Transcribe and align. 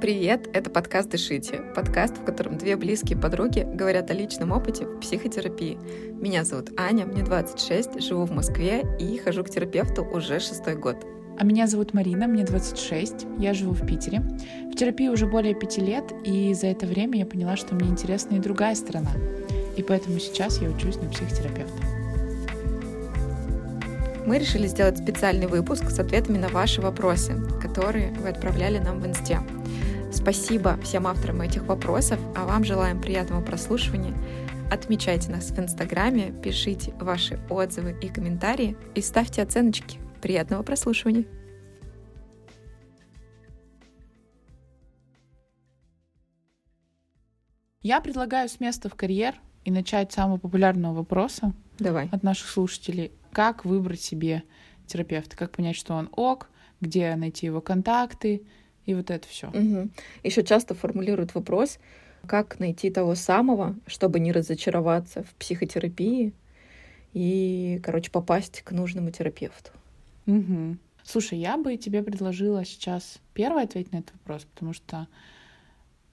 Привет, 0.00 0.48
это 0.54 0.70
подкаст 0.70 1.10
«Дышите», 1.10 1.60
подкаст, 1.74 2.16
в 2.16 2.24
котором 2.24 2.56
две 2.56 2.74
близкие 2.76 3.18
подруги 3.18 3.68
говорят 3.70 4.10
о 4.10 4.14
личном 4.14 4.50
опыте 4.50 4.86
в 4.86 4.98
психотерапии. 5.00 5.76
Меня 6.12 6.42
зовут 6.44 6.70
Аня, 6.78 7.04
мне 7.04 7.22
26, 7.22 8.00
живу 8.00 8.24
в 8.24 8.30
Москве 8.30 8.82
и 8.98 9.18
хожу 9.18 9.44
к 9.44 9.50
терапевту 9.50 10.02
уже 10.02 10.40
шестой 10.40 10.74
год. 10.74 11.04
А 11.38 11.44
меня 11.44 11.66
зовут 11.66 11.92
Марина, 11.92 12.26
мне 12.28 12.44
26, 12.44 13.26
я 13.38 13.52
живу 13.52 13.74
в 13.74 13.86
Питере. 13.86 14.20
В 14.72 14.74
терапии 14.74 15.08
уже 15.08 15.26
более 15.26 15.54
пяти 15.54 15.82
лет, 15.82 16.14
и 16.24 16.54
за 16.54 16.68
это 16.68 16.86
время 16.86 17.18
я 17.18 17.26
поняла, 17.26 17.56
что 17.56 17.74
мне 17.74 17.90
интересна 17.90 18.36
и 18.36 18.40
другая 18.40 18.76
сторона. 18.76 19.10
И 19.76 19.82
поэтому 19.82 20.18
сейчас 20.18 20.62
я 20.62 20.70
учусь 20.70 20.96
на 20.96 21.10
психотерапевта. 21.10 21.82
Мы 24.24 24.38
решили 24.38 24.66
сделать 24.66 24.96
специальный 24.96 25.46
выпуск 25.46 25.90
с 25.90 25.98
ответами 25.98 26.38
на 26.38 26.48
ваши 26.48 26.80
вопросы, 26.80 27.34
которые 27.60 28.12
вы 28.12 28.30
отправляли 28.30 28.78
нам 28.78 28.98
в 28.98 29.06
инсте. 29.06 29.40
Спасибо 30.30 30.78
всем 30.80 31.08
авторам 31.08 31.40
этих 31.40 31.64
вопросов, 31.64 32.20
а 32.36 32.44
вам 32.44 32.62
желаем 32.62 33.00
приятного 33.00 33.44
прослушивания. 33.44 34.14
Отмечайте 34.70 35.28
нас 35.28 35.50
в 35.50 35.58
Инстаграме, 35.58 36.30
пишите 36.30 36.94
ваши 37.00 37.40
отзывы 37.50 37.98
и 38.00 38.06
комментарии 38.06 38.76
и 38.94 39.00
ставьте 39.00 39.42
оценочки. 39.42 39.98
Приятного 40.22 40.62
прослушивания! 40.62 41.24
Я 47.82 48.00
предлагаю 48.00 48.48
с 48.48 48.60
места 48.60 48.88
в 48.88 48.94
карьер 48.94 49.34
и 49.64 49.72
начать 49.72 50.12
с 50.12 50.14
самого 50.14 50.38
популярного 50.38 50.98
вопроса 50.98 51.54
Давай. 51.80 52.08
от 52.12 52.22
наших 52.22 52.48
слушателей. 52.48 53.10
Как 53.32 53.64
выбрать 53.64 54.00
себе 54.00 54.44
терапевта? 54.86 55.36
Как 55.36 55.50
понять, 55.50 55.74
что 55.74 55.94
он 55.94 56.08
ок? 56.12 56.50
Где 56.80 57.16
найти 57.16 57.46
его 57.46 57.60
контакты? 57.60 58.46
И 58.90 58.94
вот 58.94 59.08
это 59.08 59.28
все. 59.28 59.46
Угу. 59.50 59.88
Еще 60.24 60.42
часто 60.42 60.74
формулируют 60.74 61.32
вопрос, 61.36 61.78
как 62.26 62.58
найти 62.58 62.90
того 62.90 63.14
самого, 63.14 63.76
чтобы 63.86 64.18
не 64.18 64.32
разочароваться 64.32 65.22
в 65.22 65.32
психотерапии 65.36 66.32
и, 67.12 67.80
короче, 67.84 68.10
попасть 68.10 68.62
к 68.62 68.72
нужному 68.72 69.12
терапевту. 69.12 69.70
Угу. 70.26 70.76
Слушай, 71.04 71.38
я 71.38 71.56
бы 71.56 71.76
тебе 71.76 72.02
предложила 72.02 72.64
сейчас 72.64 73.20
первый 73.32 73.62
ответить 73.62 73.92
на 73.92 73.98
этот 73.98 74.12
вопрос, 74.14 74.44
потому 74.52 74.72
что 74.72 75.06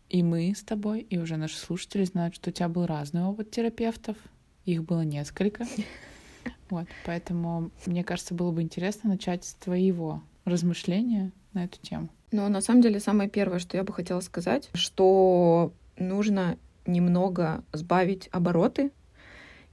и 0.09 0.22
мы 0.22 0.53
с 0.55 0.61
тобой, 0.61 1.00
и 1.00 1.17
уже 1.17 1.36
наши 1.36 1.58
слушатели 1.58 2.03
знают, 2.03 2.36
что 2.36 2.52
у 2.52 2.53
тебя 2.53 2.70
был 2.70 2.86
разный 2.86 3.23
опыт 3.23 3.50
терапевтов. 3.50 4.17
Их 4.66 4.83
было 4.83 5.02
несколько. 5.02 5.66
Вот, 6.70 6.88
поэтому, 7.05 7.72
мне 7.86 8.03
кажется, 8.03 8.33
было 8.33 8.52
бы 8.52 8.61
интересно 8.61 9.09
начать 9.09 9.44
с 9.44 9.53
твоего 9.53 10.22
размышления 10.45 11.31
на 11.53 11.66
эту 11.66 11.80
тему. 11.81 12.09
Но 12.31 12.50
на 12.50 12.61
самом 12.61 12.81
деле 12.81 13.00
самое 13.00 13.30
первое, 13.30 13.59
что 13.59 13.78
я 13.78 13.83
бы 13.83 13.94
хотела 13.94 14.20
сказать, 14.20 14.70
что 14.73 15.72
нужно 15.97 16.58
немного 16.86 17.64
сбавить 17.73 18.30
обороты 18.31 18.92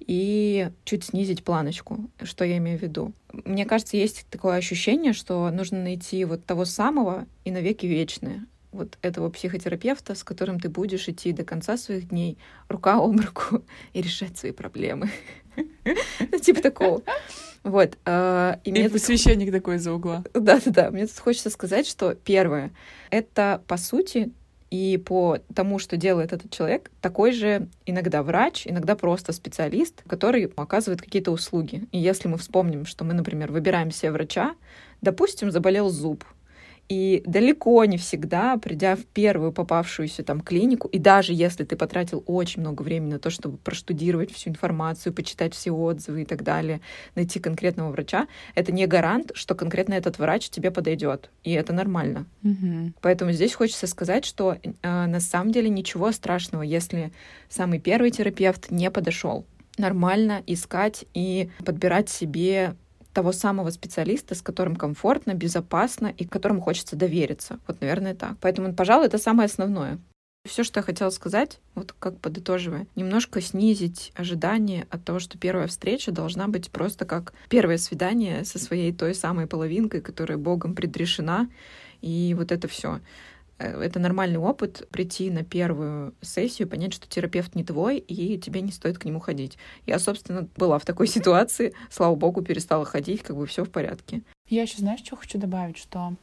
и 0.01 0.71
чуть 0.85 1.05
снизить 1.05 1.45
планочку. 1.45 2.11
Что 2.23 2.45
я 2.45 2.59
имею 2.59 2.79
в 2.79 2.83
виду? 2.83 3.13
Мне 3.33 3.65
кажется, 3.65 3.97
есть 3.97 4.27
такое 4.31 4.57
ощущение, 4.57 5.13
что 5.13 5.51
нужно 5.51 5.83
найти 5.83 6.25
вот 6.25 6.45
того 6.45 6.65
самого 6.65 7.27
и 7.45 7.51
навеки 7.51 7.87
вечное. 7.87 8.47
Вот 8.73 8.99
этого 9.03 9.31
психотерапевта, 9.31 10.15
с 10.15 10.25
которым 10.25 10.59
ты 10.59 10.69
будешь 10.69 11.09
идти 11.09 11.33
до 11.33 11.45
конца 11.45 11.77
своих 11.77 12.09
дней 12.09 12.39
рука 12.69 12.97
об 12.97 13.19
руку 13.19 13.65
и 13.93 14.03
решать 14.03 14.37
свои 14.37 14.53
проблемы. 14.53 15.11
Ну, 15.85 16.39
типа 16.39 16.63
такого. 16.63 17.03
Вот. 17.63 17.97
Э, 18.05 18.57
и, 18.65 18.71
и 18.71 18.99
священник 18.99 19.51
такой 19.51 19.77
из-за 19.77 19.93
угла. 19.93 20.23
Да-да-да. 20.35 20.91
Мне 20.91 21.07
тут 21.07 21.19
хочется 21.19 21.51
сказать, 21.51 21.87
что 21.87 22.15
первое, 22.15 22.73
это, 23.11 23.63
по 23.67 23.77
сути, 23.77 24.33
и 24.71 24.99
по 24.99 25.39
тому, 25.55 25.79
что 25.79 25.97
делает 25.97 26.33
этот 26.33 26.51
человек, 26.51 26.91
такой 27.01 27.33
же 27.33 27.69
иногда 27.87 28.23
врач, 28.23 28.67
иногда 28.67 28.97
просто 28.97 29.33
специалист, 29.33 30.03
который 30.09 30.53
оказывает 30.57 31.01
какие-то 31.01 31.31
услуги. 31.31 31.85
И 31.93 31.99
если 31.99 32.29
мы 32.29 32.39
вспомним, 32.39 32.85
что 32.85 33.05
мы, 33.05 33.15
например, 33.15 33.53
выбираем 33.53 33.93
себе 33.93 34.11
врача, 34.11 34.55
допустим, 35.01 35.51
заболел 35.53 35.91
зуб, 35.91 36.25
и 36.89 37.23
далеко 37.27 37.85
не 37.85 37.97
всегда, 37.97 38.57
придя 38.59 38.97
в 38.97 39.05
первую 39.05 39.53
попавшуюся 39.53 40.23
там 40.23 40.41
клинику, 40.41 40.89
и 40.89 40.99
даже 40.99 41.33
если 41.33 41.65
ты 41.65 41.77
потратил 41.77 42.23
очень 42.27 42.61
много 42.61 42.83
времени 42.83 43.13
на 43.13 43.19
то, 43.19 43.31
чтобы 43.31 43.57
проштудировать 43.57 44.33
всю 44.33 44.51
информацию, 44.51 45.13
почитать 45.13 45.55
все 45.55 45.71
отзывы 45.71 46.23
и 46.23 46.25
так 46.25 46.43
далее, 46.43 46.81
найти 47.15 47.41
конкретного 47.41 47.91
врача, 47.91 48.29
это 48.55 48.73
не 48.73 48.87
гарант, 48.87 49.33
что 49.35 49.55
конкретно 49.55 49.95
этот 49.95 50.19
врач 50.19 50.51
тебе 50.51 50.71
подойдет. 50.71 51.31
И 51.43 51.53
это 51.53 51.73
нормально. 51.73 52.27
Mm-hmm. 52.43 52.93
Поэтому 53.01 53.33
здесь 53.33 53.55
хочется 53.55 53.87
сказать, 53.87 54.25
что 54.25 54.57
э, 54.63 55.07
на 55.07 55.21
самом 55.21 55.53
деле 55.53 55.69
ничего 55.69 56.13
страшного, 56.13 56.63
если 56.63 57.13
самый 57.49 57.79
первый 57.79 58.11
терапевт 58.11 58.71
не 58.71 58.91
подошел. 58.91 59.47
Нормально 59.79 60.43
искать 60.47 61.05
и 61.15 61.51
подбирать 61.65 62.09
себе 62.09 62.77
того 63.15 63.33
самого 63.33 63.71
специалиста, 63.71 64.35
с 64.35 64.43
которым 64.43 64.77
комфортно, 64.77 65.35
безопасно 65.35 66.09
и 66.09 66.27
которому 66.27 66.61
хочется 66.61 66.97
довериться. 66.97 67.59
Вот, 67.67 67.81
наверное, 67.81 68.15
так. 68.15 68.37
Поэтому, 68.41 68.75
пожалуй, 68.75 69.07
это 69.07 69.19
самое 69.19 69.47
основное. 69.47 69.99
Все, 70.47 70.63
что 70.63 70.81
я 70.81 70.85
хотела 70.85 71.09
сказать, 71.09 71.59
вот 71.75 71.95
как 71.99 72.19
подытоживая, 72.19 72.87
немножко 72.97 73.41
снизить 73.41 74.13
ожидания 74.15 74.87
от 74.91 75.03
того, 75.03 75.19
что 75.19 75.39
первая 75.39 75.69
встреча 75.69 76.13
должна 76.13 76.49
быть 76.49 76.71
просто 76.71 77.07
как 77.07 77.33
первое 77.49 77.79
свидание 77.79 78.45
со 78.45 78.59
своей 78.59 78.93
той 78.93 79.15
самой 79.15 79.47
половинкой, 79.47 80.03
которая 80.03 80.37
Богом 80.37 80.75
предрешена, 80.75 81.49
и 82.03 82.35
вот 82.37 82.53
это 82.53 82.69
все. 82.69 83.01
Э, 83.59 83.81
это 83.83 83.99
нормальный 83.99 84.39
опыт 84.39 84.87
прийти 84.91 85.31
на 85.31 85.45
первую 85.45 86.15
сессию, 86.21 86.69
понять, 86.69 86.95
что 86.95 87.09
терапевт 87.09 87.55
не 87.55 87.65
твой, 87.65 87.99
и 87.99 88.39
тебе 88.39 88.61
не 88.61 88.73
стоит 88.73 88.99
к 88.99 89.05
нему 89.05 89.21
ходить. 89.21 89.59
Я, 89.87 89.99
собственно, 89.99 90.49
была 90.57 90.79
в 90.79 90.85
такой 90.85 91.07
ситуации, 91.09 91.75
слава 91.91 92.15
богу, 92.15 92.43
перестала 92.43 92.85
ходить, 92.85 93.23
как 93.23 93.37
бы 93.37 93.47
все 93.47 93.65
в 93.65 93.71
порядке. 93.71 94.23
Я 94.49 94.63
еще, 94.63 94.79
знаешь, 94.79 95.01
что 95.01 95.17
хочу 95.17 95.39
добавить, 95.39 95.79
что 95.79 96.15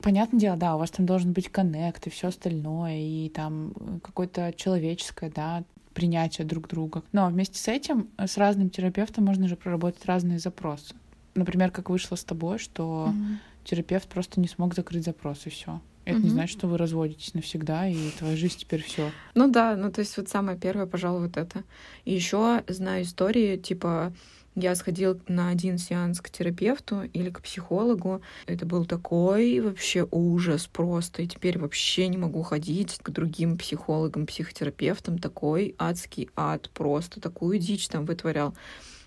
Понятное 0.00 0.38
дело, 0.38 0.56
да, 0.56 0.76
у 0.76 0.78
вас 0.78 0.92
там 0.92 1.06
должен 1.06 1.32
быть 1.32 1.48
коннект 1.48 2.06
и 2.06 2.10
все 2.10 2.28
остальное, 2.28 3.00
и 3.00 3.28
там 3.30 3.74
какое-то 4.02 4.52
человеческое, 4.56 5.28
да, 5.28 5.64
принятие 5.92 6.46
друг 6.46 6.68
друга. 6.68 7.02
Но 7.10 7.26
вместе 7.26 7.58
с 7.58 7.66
этим, 7.66 8.08
с 8.16 8.36
разным 8.36 8.70
терапевтом 8.70 9.24
можно 9.24 9.48
же 9.48 9.56
проработать 9.56 10.06
разные 10.06 10.38
запросы. 10.38 10.94
Например, 11.34 11.72
как 11.72 11.90
вышло 11.90 12.14
с 12.14 12.22
тобой, 12.22 12.58
что 12.58 13.08
mm-hmm. 13.10 13.36
терапевт 13.64 14.08
просто 14.08 14.40
не 14.40 14.46
смог 14.46 14.74
закрыть 14.74 15.04
запрос, 15.04 15.46
и 15.46 15.50
все. 15.50 15.80
Это 16.04 16.18
угу. 16.18 16.24
не 16.24 16.30
значит, 16.30 16.58
что 16.58 16.66
вы 16.66 16.78
разводитесь 16.78 17.34
навсегда, 17.34 17.86
и 17.86 18.10
твоя 18.18 18.36
жизнь 18.36 18.58
теперь 18.58 18.82
все. 18.82 19.10
Ну 19.34 19.50
да, 19.50 19.76
ну 19.76 19.90
то 19.90 20.00
есть 20.00 20.16
вот 20.16 20.28
самое 20.28 20.58
первое, 20.58 20.86
пожалуй, 20.86 21.28
вот 21.28 21.36
это. 21.36 21.62
И 22.04 22.12
еще 22.12 22.64
знаю 22.68 23.04
истории, 23.04 23.56
типа, 23.56 24.12
я 24.54 24.74
сходила 24.74 25.18
на 25.28 25.48
один 25.48 25.78
сеанс 25.78 26.20
к 26.20 26.28
терапевту 26.28 27.04
или 27.04 27.30
к 27.30 27.40
психологу. 27.40 28.20
Это 28.46 28.66
был 28.66 28.84
такой 28.84 29.60
вообще 29.60 30.06
ужас 30.10 30.66
просто. 30.66 31.22
И 31.22 31.26
теперь 31.26 31.58
вообще 31.58 32.08
не 32.08 32.18
могу 32.18 32.42
ходить 32.42 32.98
к 33.02 33.10
другим 33.10 33.56
психологам, 33.56 34.26
психотерапевтам. 34.26 35.18
Такой 35.18 35.74
адский 35.78 36.28
ад 36.36 36.68
просто. 36.74 37.20
Такую 37.20 37.58
дичь 37.58 37.88
там 37.88 38.04
вытворял. 38.04 38.54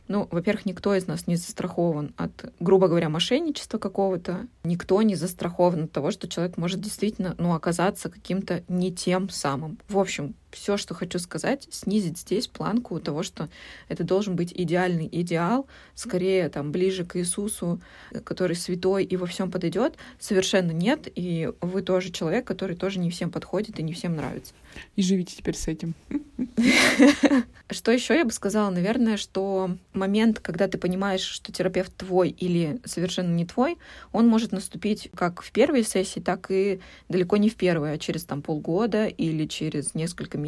Ну, 0.08 0.28
во-первых, 0.32 0.66
никто 0.66 0.94
из 0.94 1.08
нас 1.08 1.28
не 1.28 1.36
застрахован 1.36 2.14
от, 2.18 2.54
грубо 2.60 2.88
говоря, 2.88 3.10
мошенничества 3.10 3.78
какого-то. 3.78 4.48
Никто 4.64 5.02
не 5.02 5.16
застрахован 5.16 5.86
от 5.86 5.92
того, 5.92 6.12
что 6.12 6.28
человек 6.28 6.58
может 6.58 6.80
действительно, 6.80 7.36
ну, 7.38 7.54
оказаться 7.54 8.10
каким-то 8.10 8.64
не 8.68 8.94
тем 8.94 9.30
самым. 9.30 9.80
В 9.90 9.98
общем, 9.98 10.36
все, 10.56 10.78
что 10.78 10.94
хочу 10.94 11.20
сказать, 11.20 11.68
снизить 11.70 12.18
здесь 12.18 12.48
планку 12.48 13.00
того, 13.00 13.24
что 13.24 13.50
это 13.90 14.04
должен 14.04 14.36
быть 14.36 14.54
идеальный 14.56 15.10
идеал, 15.12 15.68
скорее 15.94 16.50
там 16.50 16.72
ближе 16.72 17.06
к 17.06 17.18
Иисусу, 17.18 17.82
который 18.24 18.56
святой 18.56 19.04
и 19.04 19.18
во 19.18 19.28
всем 19.28 19.52
подойдет, 19.52 19.96
совершенно 20.20 20.72
нет, 20.72 21.08
и 21.14 21.52
вы 21.62 21.82
тоже 21.82 22.12
человек, 22.12 22.46
который 22.46 22.76
тоже 22.76 23.00
не 23.00 23.12
всем 23.12 23.30
подходит 23.30 23.80
и 23.80 23.84
не 23.84 23.94
всем 23.94 24.16
нравится. 24.16 24.54
И 24.96 25.02
живите 25.02 25.36
теперь 25.36 25.56
с 25.56 25.68
этим. 25.68 25.94
Что 27.70 27.92
еще 27.92 28.16
я 28.16 28.26
бы 28.26 28.32
сказала? 28.32 28.70
Наверное, 28.70 29.18
что 29.18 29.72
момент, 29.94 30.40
когда 30.40 30.68
ты 30.68 30.78
понимаешь, 30.78 31.22
что 31.22 31.52
терапевт 31.52 31.96
твой 31.96 32.30
или 32.30 32.80
совершенно 32.86 33.34
не 33.34 33.46
твой, 33.46 33.78
он 34.12 34.28
может 34.28 34.52
наступить 34.52 35.10
как 35.16 35.42
в 35.42 35.52
первой 35.52 35.84
сессии, 35.84 36.20
так 36.20 36.52
и 36.52 36.80
далеко 37.10 37.38
не 37.38 37.50
в 37.50 37.56
первой, 37.56 37.94
а 37.94 37.98
через 37.98 38.24
там 38.26 38.42
полгода 38.42 39.08
или 39.08 39.48
через 39.48 39.96
несколько 39.96 40.38
месяцев 40.38 40.45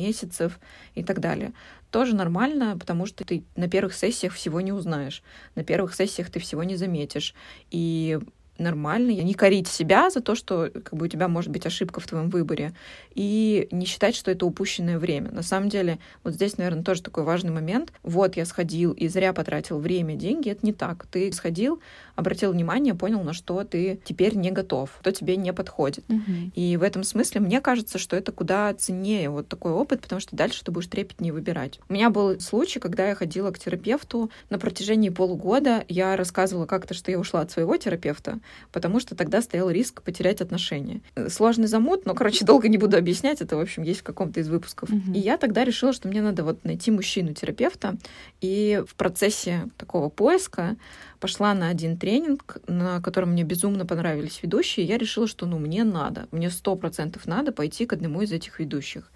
и 0.96 1.04
так 1.04 1.20
далее. 1.20 1.54
Тоже 1.92 2.16
нормально, 2.16 2.78
потому 2.78 3.06
что 3.06 3.24
ты 3.24 3.44
на 3.56 3.70
первых 3.70 3.94
сессиях 3.94 4.34
всего 4.34 4.62
не 4.62 4.72
узнаешь, 4.72 5.24
на 5.56 5.64
первых 5.64 5.96
сессиях 5.96 6.30
ты 6.30 6.40
всего 6.40 6.64
не 6.64 6.76
заметишь. 6.76 7.34
И 7.72 8.20
нормально, 8.57 9.12
не 9.12 9.33
корить 9.33 9.68
себя 9.68 10.09
за 10.09 10.21
то, 10.21 10.36
что 10.36 10.69
как 10.71 10.94
бы 10.94 11.06
у 11.06 11.09
тебя 11.09 11.27
может 11.27 11.51
быть 11.51 11.65
ошибка 11.65 12.00
в 12.00 12.07
твоем 12.07 12.30
выборе, 12.30 12.74
и 13.13 13.68
не 13.71 13.86
считать, 13.86 14.15
что 14.15 14.31
это 14.31 14.45
упущенное 14.45 15.00
время. 15.00 15.31
На 15.31 15.42
самом 15.42 15.69
деле, 15.69 16.00
вот 16.24 16.33
здесь, 16.33 16.57
наверное, 16.57 16.83
тоже 16.83 17.01
такой 17.01 17.24
важный 17.24 17.51
момент. 17.51 17.92
Вот 18.04 18.38
я 18.38 18.45
сходил 18.45 18.92
и 18.94 19.07
зря 19.07 19.33
потратил 19.33 19.80
время, 19.80 20.15
деньги, 20.15 20.50
это 20.50 20.65
не 20.65 20.74
так. 20.74 21.06
Ты 21.07 21.31
сходил, 21.31 21.81
обратил 22.15 22.51
внимание, 22.51 22.95
понял, 22.95 23.24
на 23.24 23.33
что 23.33 23.63
ты 23.63 24.00
теперь 24.04 24.36
не 24.36 24.51
готов, 24.51 24.92
что 25.01 25.12
тебе 25.12 25.36
не 25.36 25.53
подходит. 25.53 26.07
Мгм. 26.07 26.51
И 26.56 26.77
в 26.77 26.83
этом 26.83 27.03
смысле 27.03 27.42
мне 27.42 27.62
кажется, 27.62 27.98
что 27.98 28.15
это 28.15 28.31
куда 28.31 28.74
ценнее 28.74 29.30
вот 29.30 29.48
такой 29.48 29.71
опыт, 29.71 30.01
потому 30.01 30.19
что 30.19 30.36
дальше 30.36 30.63
ты 30.63 30.71
будешь 30.71 30.88
трепетнее 30.88 31.33
выбирать. 31.33 31.80
У 31.89 31.94
меня 31.94 32.10
был 32.10 32.39
случай, 32.39 32.80
когда 32.80 33.07
я 33.07 33.15
ходила 33.15 33.51
к 33.51 33.60
терапевту 33.60 34.31
на 34.50 34.60
протяжении 34.60 35.10
полугода. 35.10 35.83
Я 35.88 36.15
рассказывала 36.15 36.65
как-то, 36.65 36.94
что 36.94 37.12
я 37.12 37.19
ушла 37.19 37.42
от 37.42 37.51
своего 37.51 37.77
терапевта, 37.77 38.39
потому 38.72 39.00
что 39.00 39.16
тогда 39.16 39.42
стоял 39.42 39.70
риск 39.70 40.02
потерять 40.02 40.42
отношения. 40.42 41.02
Сложный 41.30 41.68
замут, 41.68 42.06
но, 42.06 42.14
короче, 42.14 42.46
долго 42.46 42.68
не 42.68 42.78
буду 42.78 42.98
объяснять. 42.98 43.42
Это, 43.42 43.58
в 43.58 43.60
общем, 43.60 43.84
есть 43.84 44.02
в 44.02 44.04
каком-то 44.04 44.40
из 44.40 44.50
выпусков. 44.50 44.90
Мгм. 44.90 45.14
И 45.14 45.20
я 45.20 45.38
тогда 45.38 45.64
решила, 45.64 45.94
что 45.94 46.08
мне 46.08 46.22
надо 46.22 46.44
вот 46.44 46.64
найти 46.64 46.92
мужчину-терапевта. 46.92 47.98
И 48.42 48.84
в 48.88 48.96
процессе 48.96 49.70
такого 49.78 50.10
поиска 50.10 50.76
пошла 51.20 51.54
на 51.54 51.70
один 51.70 51.98
тренинг, 51.98 52.58
на 52.68 53.02
котором 53.02 53.32
мне 53.32 53.44
безумно 53.44 53.86
понравились 53.86 54.42
ведущие. 54.42 54.86
и 54.86 54.90
Я 54.90 54.98
решила, 54.98 55.28
что 55.28 55.46
ну 55.46 55.58
мне 55.60 55.84
надо, 55.84 56.28
мне 56.32 56.50
сто 56.50 56.76
процентов 56.76 57.26
надо 57.26 57.52
пойти 57.52 57.86
к 57.86 57.94
одному 57.94 58.22
из 58.22 58.32
этих 58.32 58.60
ведущих. 58.60 59.12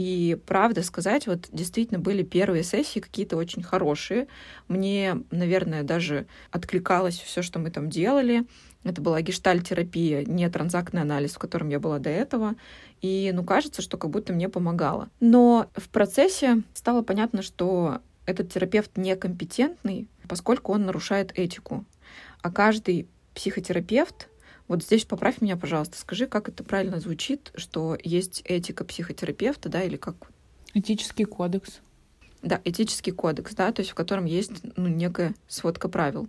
И 0.00 0.38
правда 0.46 0.82
сказать, 0.82 1.26
вот 1.26 1.50
действительно 1.52 2.00
были 2.00 2.22
первые 2.22 2.62
сессии 2.62 3.00
какие-то 3.00 3.36
очень 3.36 3.62
хорошие. 3.62 4.28
Мне, 4.66 5.24
наверное, 5.30 5.82
даже 5.82 6.26
откликалось 6.50 7.18
все, 7.18 7.42
что 7.42 7.58
мы 7.58 7.70
там 7.70 7.90
делали. 7.90 8.46
Это 8.82 9.02
была 9.02 9.20
гештальтерапия, 9.20 10.24
не 10.24 10.48
транзактный 10.48 11.02
анализ, 11.02 11.32
в 11.32 11.38
котором 11.38 11.68
я 11.68 11.78
была 11.78 11.98
до 11.98 12.08
этого. 12.08 12.54
И, 13.02 13.30
ну, 13.34 13.44
кажется, 13.44 13.82
что 13.82 13.98
как 13.98 14.08
будто 14.08 14.32
мне 14.32 14.48
помогало. 14.48 15.10
Но 15.20 15.68
в 15.76 15.90
процессе 15.90 16.62
стало 16.72 17.02
понятно, 17.02 17.42
что 17.42 17.98
этот 18.24 18.50
терапевт 18.50 18.96
некомпетентный, 18.96 20.08
поскольку 20.26 20.72
он 20.72 20.86
нарушает 20.86 21.38
этику. 21.38 21.84
А 22.40 22.50
каждый 22.50 23.06
психотерапевт, 23.34 24.30
вот 24.70 24.84
здесь 24.84 25.04
поправь 25.04 25.40
меня, 25.40 25.56
пожалуйста, 25.56 25.98
скажи, 25.98 26.26
как 26.28 26.48
это 26.48 26.62
правильно 26.62 27.00
звучит, 27.00 27.50
что 27.56 27.98
есть 28.04 28.42
этика 28.44 28.84
психотерапевта, 28.84 29.68
да, 29.68 29.82
или 29.82 29.96
как 29.96 30.30
Этический 30.74 31.24
кодекс. 31.24 31.80
да, 32.42 32.60
этический 32.64 33.10
кодекс, 33.10 33.54
да, 33.56 33.72
то 33.72 33.80
есть 33.80 33.90
в 33.90 33.94
котором 33.96 34.26
есть 34.26 34.52
ну, 34.76 34.86
некая 34.86 35.34
сводка 35.48 35.88
правил. 35.88 36.28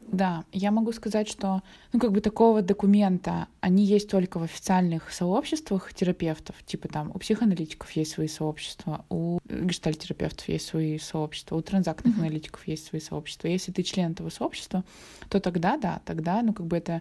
Да, 0.00 0.44
я 0.52 0.72
могу 0.72 0.92
сказать, 0.92 1.28
что, 1.28 1.62
ну, 1.92 2.00
как 2.00 2.10
бы 2.12 2.20
такого 2.20 2.60
документа, 2.60 3.46
они 3.60 3.84
есть 3.84 4.10
только 4.10 4.38
в 4.38 4.42
официальных 4.42 5.12
сообществах 5.12 5.94
терапевтов, 5.94 6.56
типа 6.66 6.88
там 6.88 7.12
у 7.14 7.18
психоаналитиков 7.20 7.90
есть 7.92 8.10
свои 8.10 8.26
сообщества, 8.26 9.04
у 9.08 9.38
гештальтерапевтов 9.48 10.48
есть 10.48 10.66
свои 10.66 10.98
сообщества, 10.98 11.54
у 11.56 11.62
транзактных 11.62 12.14
Мгм. 12.16 12.24
аналитиков 12.24 12.66
есть 12.66 12.84
свои 12.88 13.00
сообщества. 13.00 13.46
Если 13.46 13.70
ты 13.72 13.84
член 13.84 14.10
этого 14.10 14.28
сообщества, 14.28 14.84
то 15.30 15.38
тогда, 15.40 15.76
да, 15.78 16.02
тогда, 16.04 16.42
ну, 16.42 16.52
как 16.52 16.66
бы 16.66 16.76
это 16.76 17.00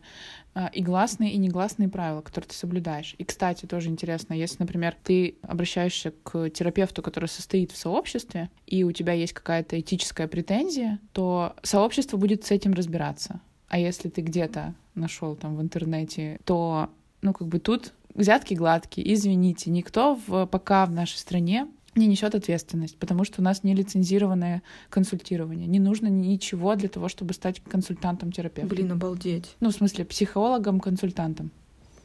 и 0.73 0.81
гласные, 0.81 1.31
и 1.31 1.37
негласные 1.37 1.87
правила, 1.87 2.21
которые 2.21 2.49
ты 2.49 2.55
соблюдаешь. 2.55 3.15
И, 3.17 3.23
кстати, 3.23 3.65
тоже 3.65 3.89
интересно, 3.89 4.33
если, 4.33 4.57
например, 4.59 4.95
ты 5.03 5.35
обращаешься 5.43 6.11
к 6.23 6.49
терапевту, 6.49 7.01
который 7.01 7.29
состоит 7.29 7.71
в 7.71 7.77
сообществе, 7.77 8.49
и 8.67 8.83
у 8.83 8.91
тебя 8.91 9.13
есть 9.13 9.33
какая-то 9.33 9.79
этическая 9.79 10.27
претензия, 10.27 10.99
то 11.13 11.55
сообщество 11.63 12.17
будет 12.17 12.43
с 12.43 12.51
этим 12.51 12.73
разбираться. 12.73 13.39
А 13.69 13.79
если 13.79 14.09
ты 14.09 14.21
где-то 14.21 14.75
нашел 14.95 15.35
там 15.35 15.55
в 15.55 15.61
интернете, 15.61 16.39
то, 16.43 16.89
ну, 17.21 17.31
как 17.33 17.47
бы 17.47 17.59
тут 17.59 17.93
взятки 18.13 18.53
гладкие, 18.53 19.13
извините, 19.13 19.71
никто 19.71 20.19
в, 20.27 20.45
пока 20.47 20.85
в 20.85 20.91
нашей 20.91 21.17
стране 21.17 21.67
не 21.95 22.07
несет 22.07 22.35
ответственность, 22.35 22.97
потому 22.97 23.23
что 23.23 23.41
у 23.41 23.43
нас 23.43 23.63
не 23.63 23.73
лицензированное 23.73 24.61
консультирование. 24.89 25.67
Не 25.67 25.79
нужно 25.79 26.07
ничего 26.07 26.75
для 26.75 26.89
того, 26.89 27.09
чтобы 27.09 27.33
стать 27.33 27.61
консультантом 27.61 28.31
терапевта. 28.31 28.69
Блин, 28.73 28.91
обалдеть. 28.91 29.55
Ну, 29.59 29.69
в 29.69 29.73
смысле, 29.73 30.05
психологом-консультантом. 30.05 31.51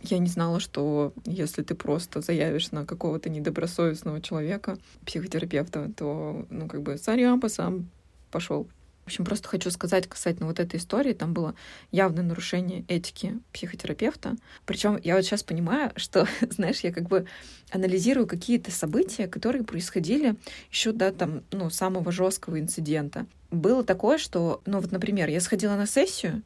Я 0.03 0.19
не 0.19 0.29
знала, 0.29 0.61
что 0.61 1.13
если 1.25 1.63
ты 1.63 1.75
просто 1.75 2.21
заявишь 2.21 2.71
на 2.71 2.85
какого-то 2.85 3.29
недобросовестного 3.29 4.21
человека, 4.21 4.79
психотерапевта, 5.05 5.91
то, 5.97 6.47
ну, 6.51 6.69
как 6.69 6.83
бы, 6.83 6.99
сорян, 6.99 7.41
сам 7.49 7.89
пошел. 8.31 8.69
В 9.07 9.09
общем, 9.09 9.25
просто 9.25 9.47
хочу 9.47 9.71
сказать 9.71 10.09
касательно 10.09 10.49
вот 10.49 10.59
этой 10.59 10.81
истории, 10.81 11.13
там 11.13 11.33
было 11.33 11.55
явное 11.93 12.25
нарушение 12.25 12.85
этики 12.89 13.39
психотерапевта. 13.53 14.35
Причем 14.65 14.99
я 15.05 15.15
вот 15.15 15.25
сейчас 15.25 15.45
понимаю, 15.45 15.93
что, 15.97 16.27
знаешь, 16.51 16.81
я 16.81 16.93
как 16.93 17.05
бы 17.05 17.25
анализирую 17.71 18.27
какие-то 18.27 18.73
события, 18.73 19.29
которые 19.29 19.63
происходили 19.63 20.35
еще 20.73 20.91
до 20.91 21.13
там, 21.13 21.45
ну, 21.53 21.71
самого 21.71 22.11
жесткого 22.11 22.59
инцидента. 22.59 23.27
Было 23.53 23.85
такое, 23.85 24.19
что, 24.19 24.61
ну, 24.67 24.81
вот, 24.81 24.91
например, 24.91 25.29
я 25.29 25.41
сходила 25.41 25.77
на 25.77 25.87
сессию, 25.87 26.43